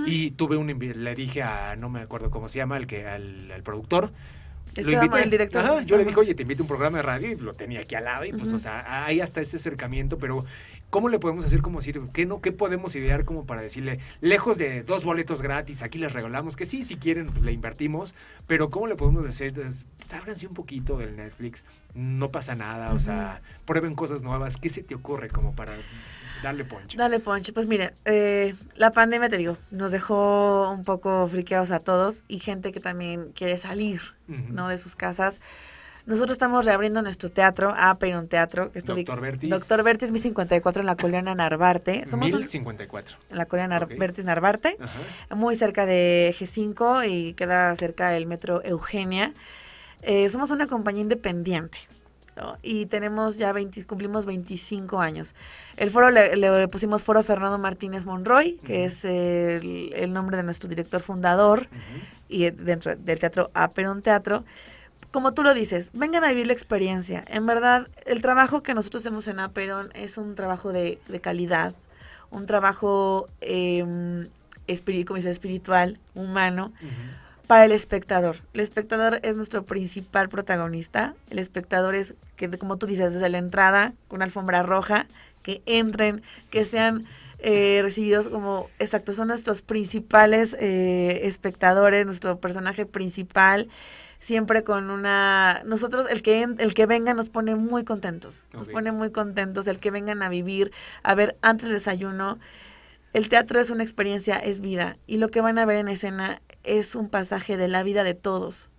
[0.05, 3.51] Y tuve un le dije a, no me acuerdo cómo se llama, el que, al,
[3.51, 4.11] al productor.
[4.79, 5.63] Esteban, el director.
[5.63, 7.81] Ajá, yo le dije, oye, te invito a un programa de radio y lo tenía
[7.81, 8.25] aquí al lado.
[8.25, 10.45] Y pues, o sea, hay hasta ese acercamiento, pero
[10.89, 14.57] ¿cómo le podemos hacer como decir, qué no, qué podemos idear como para decirle, lejos
[14.57, 18.15] de dos boletos gratis, aquí les regalamos, que sí, si quieren, pues le invertimos,
[18.47, 22.99] pero ¿cómo le podemos decir, es, sálganse un poquito del Netflix, no pasa nada, o
[22.99, 25.73] sea, prueben cosas nuevas, ¿qué se te ocurre como para
[26.43, 26.97] darle poncho?
[26.97, 27.53] Dale, Ponche.
[27.53, 32.39] Pues mire, eh, la pandemia, te digo, nos dejó un poco friqueados a todos y
[32.39, 34.01] gente que también quiere salir.
[34.27, 34.67] ¿no?
[34.67, 35.41] De sus casas.
[36.05, 39.49] Nosotros estamos reabriendo nuestro teatro, Aperon Teatro, que Doctor Vertis.
[39.49, 42.05] Doctor Vertis 1054 en la colonia Narvarte.
[42.07, 43.17] Somos un- 1054.
[43.29, 43.97] en la colonia Nar- Ok.
[43.99, 45.35] Vertis Narvarte, Ajá.
[45.35, 49.33] muy cerca de G5 y queda cerca del metro Eugenia.
[50.01, 51.79] Eh, somos una compañía independiente.
[52.39, 52.57] ¿No?
[52.61, 55.35] Y tenemos ya 20, cumplimos 25 años.
[55.77, 60.43] El foro le, le pusimos Foro Fernando Martínez Monroy, que es el, el nombre de
[60.43, 61.67] nuestro director fundador
[62.27, 64.45] y dentro del teatro Aperon Teatro.
[65.11, 67.23] Como tú lo dices, vengan a vivir la experiencia.
[67.27, 71.73] En verdad, el trabajo que nosotros hacemos en Aperon es un trabajo de, de calidad,
[72.29, 73.83] un trabajo eh,
[75.05, 76.71] como dice, espiritual, humano.
[77.49, 78.37] Para el espectador.
[78.53, 81.15] El espectador es nuestro principal protagonista.
[81.31, 85.07] El espectador es que, como tú dices, desde la entrada, con alfombra roja,
[85.41, 86.21] que entren,
[86.51, 87.05] que sean
[87.39, 93.67] eh, recibidos como, exacto, son nuestros principales eh, espectadores, nuestro personaje principal,
[94.19, 95.63] siempre con una...
[95.65, 99.79] Nosotros, el que, el que venga nos pone muy contentos, nos pone muy contentos, el
[99.79, 100.71] que vengan a vivir,
[101.01, 102.37] a ver antes del desayuno.
[103.11, 106.43] El teatro es una experiencia, es vida, y lo que van a ver en escena
[106.63, 108.69] es un pasaje de la vida de todos,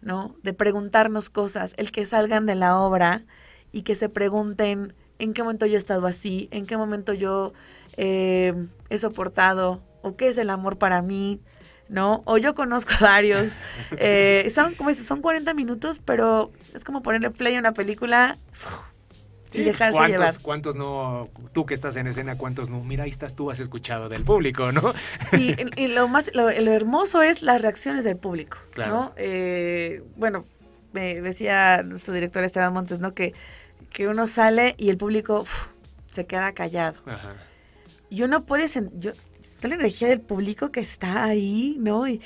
[0.00, 0.34] ¿no?
[0.42, 3.24] De preguntarnos cosas, el que salgan de la obra
[3.72, 7.52] y que se pregunten en qué momento yo he estado así, en qué momento yo
[7.96, 8.54] eh,
[8.90, 11.40] he soportado, o qué es el amor para mí,
[11.88, 12.22] ¿no?
[12.24, 13.52] O yo conozco varios.
[13.98, 18.38] eh, son, como son 40 minutos, pero es como ponerle play a una película
[19.52, 20.40] Sí, y dejarse ¿cuántos, llevar.
[20.40, 22.82] ¿Cuántos no, tú que estás en escena, cuántos no?
[22.82, 24.92] Mira, ahí estás tú, has escuchado del público, ¿no?
[25.30, 28.92] Sí, y lo más, lo, lo hermoso es las reacciones del público, Claro.
[28.92, 29.12] ¿no?
[29.16, 30.46] Eh, bueno,
[30.92, 33.14] me decía nuestro director Esteban Montes, ¿no?
[33.14, 33.34] Que,
[33.90, 35.66] que uno sale y el público uf,
[36.10, 37.00] se queda callado.
[37.06, 37.34] Ajá.
[38.10, 42.06] Y uno puede sentir, está la energía del público que está ahí, ¿no?
[42.06, 42.20] Y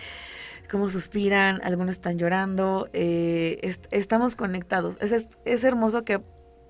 [0.68, 4.98] cómo suspiran, algunos están llorando, eh, est- estamos conectados.
[5.00, 6.20] Es, es hermoso que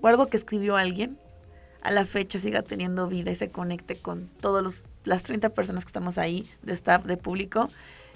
[0.01, 1.17] o algo que escribió alguien
[1.81, 5.89] a la fecha siga teniendo vida y se conecte con todas las 30 personas que
[5.89, 7.69] estamos ahí, de staff, de público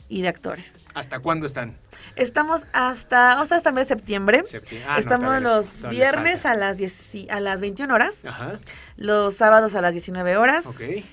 [0.10, 0.76] y de actores.
[0.94, 1.78] ¿Hasta cuándo están?
[2.18, 4.44] Estamos hasta, o sea, hasta el mes de septiembre.
[4.44, 4.90] Septiembre.
[4.92, 8.60] Ah, Estamos los viernes a las, 10 a las 21 horas, Ajá,
[8.98, 10.68] los sábados a las 19 horas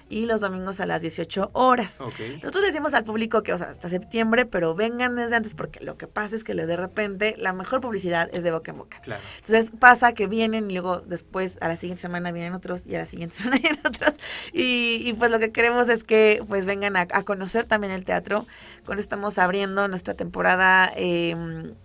[0.08, 2.00] y los domingos a las 18 horas.
[2.00, 2.14] ok.
[2.42, 5.96] Nosotros decimos al público que, o sea, hasta septiembre, pero vengan desde antes porque lo
[5.96, 9.00] que pasa es que de repente la mejor publicidad es de boca en boca.
[9.00, 9.22] Claro.
[9.38, 12.98] Entonces pasa que vienen y luego después a la siguiente semana vienen otros y a
[12.98, 14.14] la siguiente semana vienen otros.
[14.52, 18.04] Y, y, pues lo que queremos es que pues vengan a, a conocer también el
[18.04, 18.46] teatro.
[18.84, 21.34] Cuando estamos abriendo nuestra temporada eh,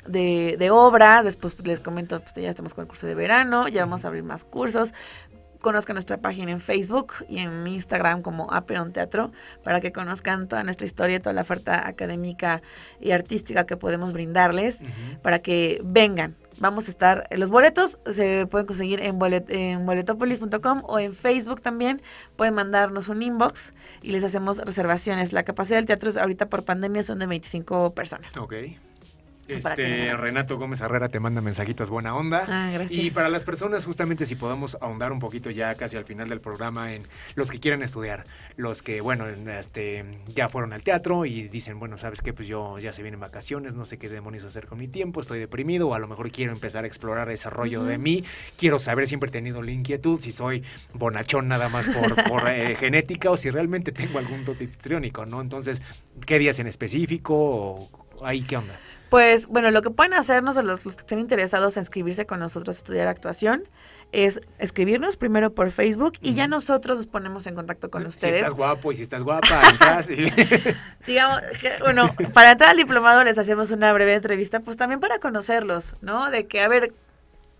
[0.08, 3.68] de, de obras, después pues, les comento, pues ya estamos con el curso de verano,
[3.68, 4.94] ya vamos a abrir más cursos.
[5.64, 9.32] Conozcan nuestra página en Facebook y en Instagram como Aperon Teatro
[9.64, 12.62] para que conozcan toda nuestra historia, toda la oferta académica
[13.00, 14.82] y artística que podemos brindarles
[15.22, 16.36] para que vengan.
[16.60, 21.62] Vamos a estar, los boletos se pueden conseguir en, bolet, en boletopolis.com o en Facebook
[21.62, 22.02] también.
[22.36, 25.32] Pueden mandarnos un inbox y les hacemos reservaciones.
[25.32, 28.36] La capacidad del teatro es ahorita por pandemia son de 25 personas.
[28.36, 28.54] Ok.
[29.58, 32.46] Este, Renato Gómez Herrera te manda mensajitos buena onda.
[32.48, 33.04] Ah, gracias.
[33.04, 36.42] Y para las personas, justamente si podamos ahondar un poquito ya casi al final del
[36.42, 38.26] programa en los que quieren estudiar,
[38.56, 42.34] los que, bueno, este, ya fueron al teatro y dicen, bueno, ¿sabes qué?
[42.34, 45.40] Pues yo ya se vienen vacaciones, no sé qué demonios hacer con mi tiempo, estoy
[45.40, 48.24] deprimido o a lo mejor quiero empezar a explorar ese rollo de mí,
[48.58, 52.76] quiero saber, siempre he tenido la inquietud si soy bonachón nada más por, por eh,
[52.76, 55.42] genética o si realmente tengo algún dote histriónico, ¿no?
[55.42, 55.82] Entonces,
[56.26, 57.90] ¿qué días en específico o
[58.24, 58.80] ahí qué onda?
[59.14, 62.40] Pues bueno, lo que pueden hacernos a los, los, que estén interesados en inscribirse con
[62.40, 63.70] nosotros a estudiar actuación
[64.12, 68.34] es escribirnos primero por Facebook y ya nosotros nos ponemos en contacto con ustedes.
[68.34, 70.16] Si estás guapo y si estás guapa, entras y...
[71.06, 75.20] Digamos, que, bueno, para entrar al diplomado les hacemos una breve entrevista, pues también para
[75.20, 76.32] conocerlos, ¿no?
[76.32, 76.92] De que, a ver,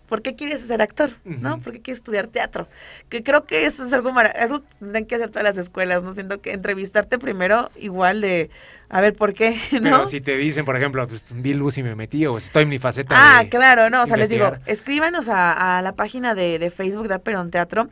[0.08, 1.10] ¿por qué quieres ser actor?
[1.26, 1.60] ¿No?
[1.60, 2.68] ¿Por qué quieres estudiar teatro?
[3.10, 4.46] Que creo que eso es algo maravilloso.
[4.46, 6.14] Eso tendrán que hacer todas las escuelas, ¿no?
[6.14, 8.50] Siento que entrevistarte primero igual de,
[8.90, 9.58] a ver, ¿por qué?
[9.72, 9.82] ¿no?
[9.82, 12.70] Pero si te dicen, por ejemplo, pues vi luz y me metí o estoy en
[12.70, 16.60] mi faceta Ah, claro, no, o sea, les digo, escríbanos a, a la página de,
[16.60, 17.90] de Facebook de Aperón Teatro.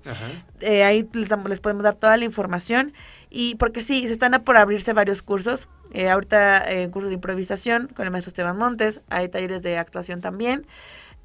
[0.59, 2.93] Eh, ahí les, les, podemos dar toda la información.
[3.31, 5.67] Y porque sí, se están a por abrirse varios cursos.
[5.93, 9.01] Eh, ahorita eh, cursos de improvisación con el maestro Esteban Montes.
[9.09, 10.67] Hay talleres de actuación también.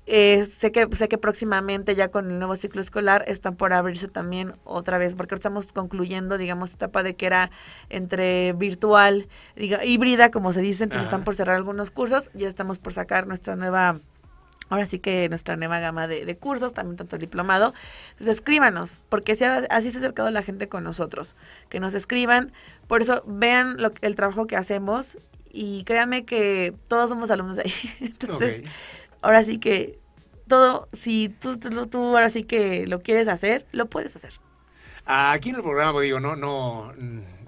[0.09, 4.07] Eh, sé que sé que próximamente ya con el nuevo ciclo escolar están por abrirse
[4.07, 7.51] también otra vez porque estamos concluyendo digamos etapa de que era
[7.91, 9.27] entre virtual
[9.57, 13.27] diga, híbrida como se dice entonces están por cerrar algunos cursos ya estamos por sacar
[13.27, 14.01] nuestra nueva
[14.69, 17.73] Ahora sí que nuestra nueva gama de, de cursos, también tanto el diplomado.
[18.11, 21.37] Entonces escríbanos, porque así, así se ha acercado la gente con nosotros.
[21.69, 22.53] Que nos escriban.
[22.89, 25.19] Por eso vean lo, el trabajo que hacemos
[25.53, 27.73] y créanme que todos somos alumnos ahí.
[28.01, 28.71] Entonces, okay
[29.23, 29.99] ahora sí que
[30.49, 34.33] todo, si tú, tú, ahora sí que lo quieres hacer, lo puedes hacer.
[35.05, 36.93] Aquí en el programa, digo, no, no,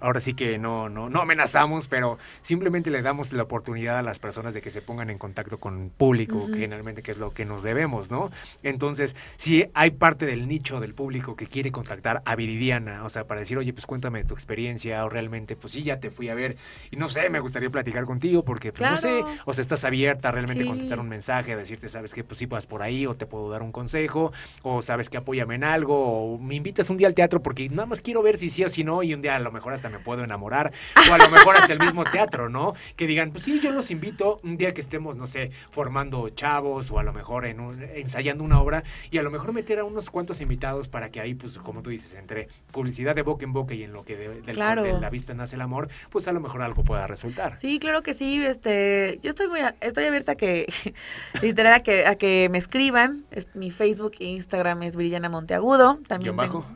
[0.01, 4.18] ahora sí que no, no, no amenazamos, pero simplemente le damos la oportunidad a las
[4.18, 7.62] personas de que se pongan en contacto con público, generalmente que es lo que nos
[7.62, 8.30] debemos, ¿no?
[8.62, 13.26] Entonces, si hay parte del nicho del público que quiere contactar a Viridiana, o sea,
[13.26, 16.34] para decir, oye, pues cuéntame tu experiencia, o realmente, pues sí, ya te fui a
[16.34, 16.57] ver,
[16.90, 20.28] y no sé, me gustaría platicar contigo, porque, pues, no sé, o sea, estás abierta
[20.28, 23.14] a realmente contestar un mensaje, a decirte, sabes que, pues sí, vas por ahí, o
[23.14, 24.32] te puedo dar un consejo,
[24.62, 27.86] o sabes que apóyame en algo, o me invitas un día al teatro porque nada
[27.86, 29.88] más quiero ver si sí o si no, y un día a lo mejor hasta
[29.91, 30.72] me puedo enamorar,
[31.11, 32.74] o a lo mejor hasta el mismo teatro, ¿no?
[32.97, 36.91] Que digan, pues sí, yo los invito un día que estemos, no sé, formando chavos,
[36.91, 39.84] o a lo mejor en un, ensayando una obra, y a lo mejor meter a
[39.84, 43.53] unos cuantos invitados para que ahí, pues como tú dices, entre publicidad de boca en
[43.53, 46.62] boca y en lo que de, la vista nace el amor, pues a lo mejor
[46.62, 47.57] algo pueda resultar.
[47.57, 50.66] Sí, claro que sí, este, yo estoy muy, estoy abierta a que,
[51.43, 55.99] literal, a que, a que me escriban, es, mi Facebook e Instagram es Viridiana Monteagudo,
[56.07, 56.36] también.
[56.36, 56.66] bajo?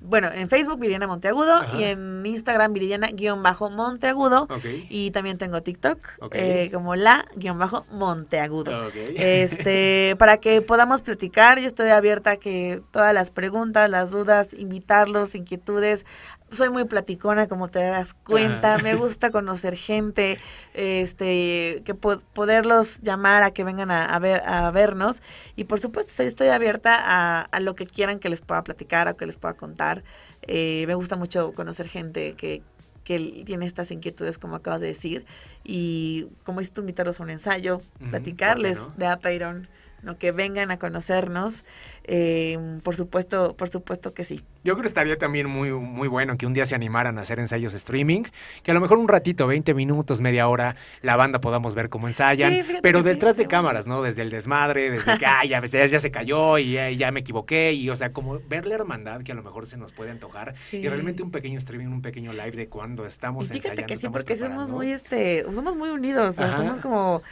[0.00, 4.48] Bueno, en Facebook Viridiana Monteagudo y en Instagram Viridiana-Monteagudo.
[4.88, 5.98] Y también tengo TikTok
[6.32, 8.88] eh, como la-monteagudo.
[9.18, 14.54] Este, para que podamos platicar, yo estoy abierta a que todas las preguntas, las dudas,
[14.54, 16.06] invitarlos, inquietudes,
[16.50, 18.78] soy muy platicona, como te das cuenta.
[18.78, 20.38] Me gusta conocer gente,
[20.74, 25.22] este, que poderlos llamar a que vengan a, ver, a vernos.
[25.56, 29.08] Y por supuesto, estoy, estoy abierta a, a, lo que quieran que les pueda platicar
[29.08, 30.04] o que les pueda contar.
[30.42, 32.62] Eh, me gusta mucho conocer gente que,
[33.04, 35.26] que tiene estas inquietudes, como acabas de decir.
[35.64, 39.68] Y como dices tú, invitarlos a un ensayo, platicarles de Apeiron
[40.02, 40.18] ¿no?
[40.18, 41.64] que vengan a conocernos.
[42.10, 44.42] Eh, por supuesto, por supuesto que sí.
[44.64, 47.38] Yo creo que estaría también muy, muy bueno que un día se animaran a hacer
[47.38, 48.22] ensayos streaming,
[48.62, 52.08] que a lo mejor un ratito, 20 minutos, media hora, la banda podamos ver cómo
[52.08, 54.02] ensayan, pero detrás de cámaras, ¿no?
[54.02, 57.96] Desde el desmadre, desde que ya, ya, se cayó y ya, me equivoqué, y o
[57.96, 61.22] sea, como ver la hermandad que a lo mejor se nos puede antojar, y realmente
[61.22, 64.68] un pequeño streaming, un pequeño live de cuando estamos y fíjate que sí, porque somos
[64.68, 67.22] muy, este, somos muy unidos, somos como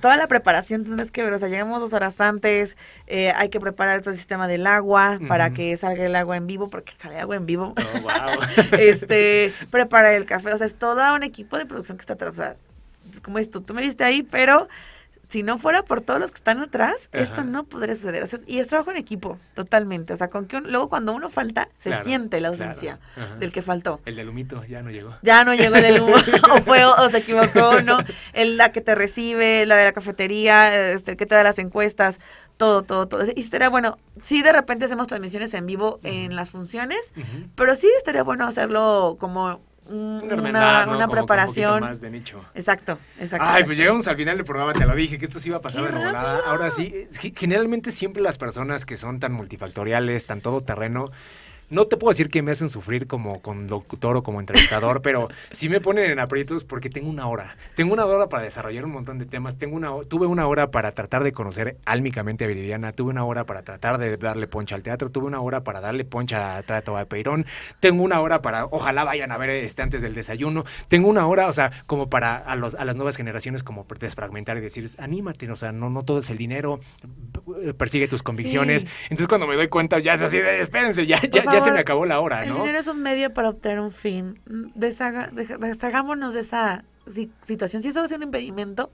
[0.00, 2.76] toda la preparación tienes que ver, o sea, llegamos dos horas antes,
[3.06, 6.46] eh, hay que preparar todo el sistema del agua para que salga el agua en
[6.46, 7.74] vivo, porque sale agua en vivo.
[7.76, 8.40] Oh, wow.
[8.78, 12.34] este, preparar el café, o sea, es todo un equipo de producción que está atrás,
[12.34, 12.56] o sea,
[13.22, 14.68] como es tú, tú me viste ahí, pero
[15.30, 18.24] si no fuera por todos los que están atrás, esto no podría suceder.
[18.24, 20.12] O sea, y es trabajo en equipo, totalmente.
[20.12, 22.98] O sea, con que luego cuando uno falta, se siente la ausencia
[23.38, 24.00] del que faltó.
[24.06, 25.14] El del humito ya no llegó.
[25.22, 26.16] Ya no llegó el del humo,
[26.52, 27.98] o fue, o, se equivocó, ¿no?
[28.32, 31.60] El, la que te recibe, la de la cafetería, este, el que te da las
[31.60, 32.18] encuestas,
[32.56, 33.22] todo, todo, todo.
[33.34, 37.14] Y estaría bueno, sí de repente hacemos transmisiones en vivo en las funciones,
[37.54, 41.80] pero sí estaría bueno hacerlo como una, una, preparación.
[41.80, 42.44] más de nicho.
[42.54, 43.46] Exacto, exacto.
[43.48, 45.60] Ay, pues llegamos al final del programa, te lo dije, que esto sí iba a
[45.60, 46.40] pasar de volada.
[46.46, 51.10] Ahora sí, generalmente siempre las personas que son tan multifactoriales, tan todoterreno,
[51.70, 55.68] no te puedo decir que me hacen sufrir como conductor o como entrevistador, pero sí
[55.68, 57.56] me ponen en aprietos porque tengo una hora.
[57.76, 59.56] Tengo una hora para desarrollar un montón de temas.
[59.56, 62.92] Tengo una, tuve una hora para tratar de conocer álmicamente a Viridiana.
[62.92, 65.10] Tuve una hora para tratar de darle poncha al teatro.
[65.10, 67.46] Tuve una hora para darle poncha a Trato a Peirón.
[67.78, 70.64] Tengo una hora para, ojalá vayan a ver este antes del desayuno.
[70.88, 74.56] Tengo una hora, o sea, como para a, los, a las nuevas generaciones, como desfragmentar
[74.56, 76.80] y decir, anímate, o sea, no, no todo es el dinero,
[77.76, 78.86] persigue tus convicciones.
[79.04, 82.06] Entonces cuando me doy cuenta, ya es así de, espérense, ya, ya, se me acabó
[82.06, 82.56] la hora, ¿no?
[82.56, 84.40] El dinero es un medio para obtener un fin.
[84.74, 86.84] deshagámonos de esa
[87.42, 87.82] situación.
[87.82, 88.90] Si eso es un impedimento,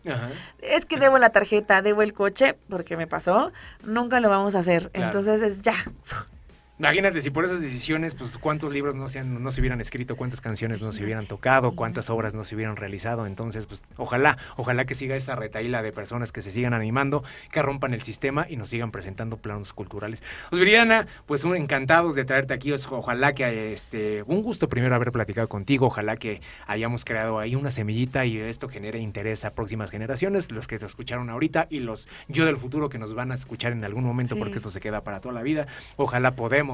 [0.61, 3.53] es que debo la tarjeta, debo el coche, porque me pasó,
[3.85, 4.91] nunca lo vamos a hacer.
[4.93, 5.75] Entonces es ya.
[6.79, 10.43] Imagínate si por esas decisiones, pues cuántos libros no se, no se hubieran escrito, cuántas
[10.43, 13.27] canciones no se hubieran tocado, cuántas obras no se hubieran realizado.
[13.27, 17.63] Entonces, pues ojalá, ojalá que siga esa retaíla de personas que se sigan animando, que
[17.63, 20.23] rompan el sistema y nos sigan presentando planos culturales.
[20.51, 22.73] Osviriana, pues un, encantados de traerte aquí.
[22.73, 25.87] Ojalá que este, un gusto primero haber platicado contigo.
[25.87, 30.67] Ojalá que hayamos creado ahí una semillita y esto genere interés a próximas generaciones, los
[30.67, 33.83] que te escucharon ahorita y los yo del futuro que nos van a escuchar en
[33.83, 35.67] algún momento porque esto se queda para toda la vida.
[35.97, 36.66] Ojalá podemos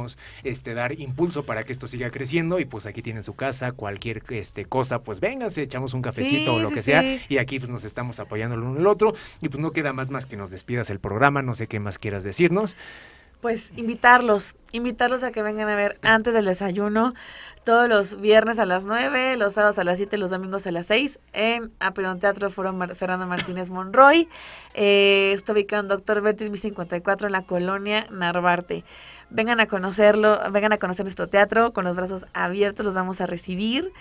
[0.45, 4.23] este, dar impulso para que esto siga creciendo y pues aquí tienen su casa, cualquier
[4.31, 7.85] este, cosa, pues vénganse, echamos un cafecito o lo que sea y aquí pues nos
[7.85, 10.91] estamos apoyando el uno el otro y pues no queda más más que nos despidas
[10.91, 12.77] el programa, no sé qué más quieras decirnos.
[13.41, 17.13] Pues invitarlos, invitarlos a que vengan a ver antes del desayuno,
[17.65, 20.87] todos los viernes a las 9, los sábados a las 7, los domingos a las
[20.87, 24.29] 6, en Apelón Teatro Foro Fernando Martínez Monroy.
[24.75, 28.85] Eh, está ubicado en Doctor Bertis, mi 54, en la colonia Narvarte.
[29.33, 33.27] Vengan a conocerlo, vengan a conocer nuestro teatro con los brazos abiertos, los vamos a
[33.27, 33.93] recibir.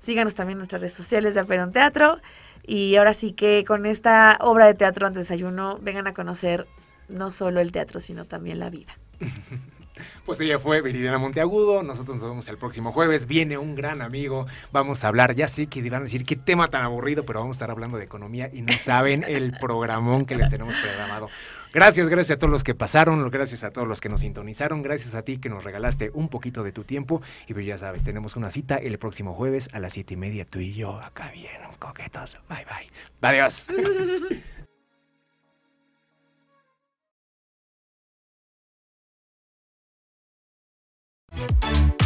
[0.00, 2.20] Síganos también en nuestras redes sociales de Alperón Teatro.
[2.64, 6.66] Y ahora sí que con esta obra de teatro antes desayuno, vengan a conocer
[7.08, 8.98] no solo el teatro, sino también la vida.
[10.24, 11.82] Pues ella fue Viridiana Monteagudo.
[11.82, 13.26] Nosotros nos vemos el próximo jueves.
[13.26, 14.46] Viene un gran amigo.
[14.72, 15.34] Vamos a hablar.
[15.34, 18.04] Ya sé que a decir qué tema tan aburrido, pero vamos a estar hablando de
[18.04, 21.28] economía y no saben el programón que les tenemos programado.
[21.72, 25.14] Gracias, gracias a todos los que pasaron, gracias a todos los que nos sintonizaron, gracias
[25.14, 27.22] a ti que nos regalaste un poquito de tu tiempo.
[27.46, 30.44] Y pues ya sabes, tenemos una cita el próximo jueves a las siete y media,
[30.44, 32.38] tú y yo, acá bien, coquetos.
[32.48, 32.90] Bye bye.
[33.20, 33.66] Adiós.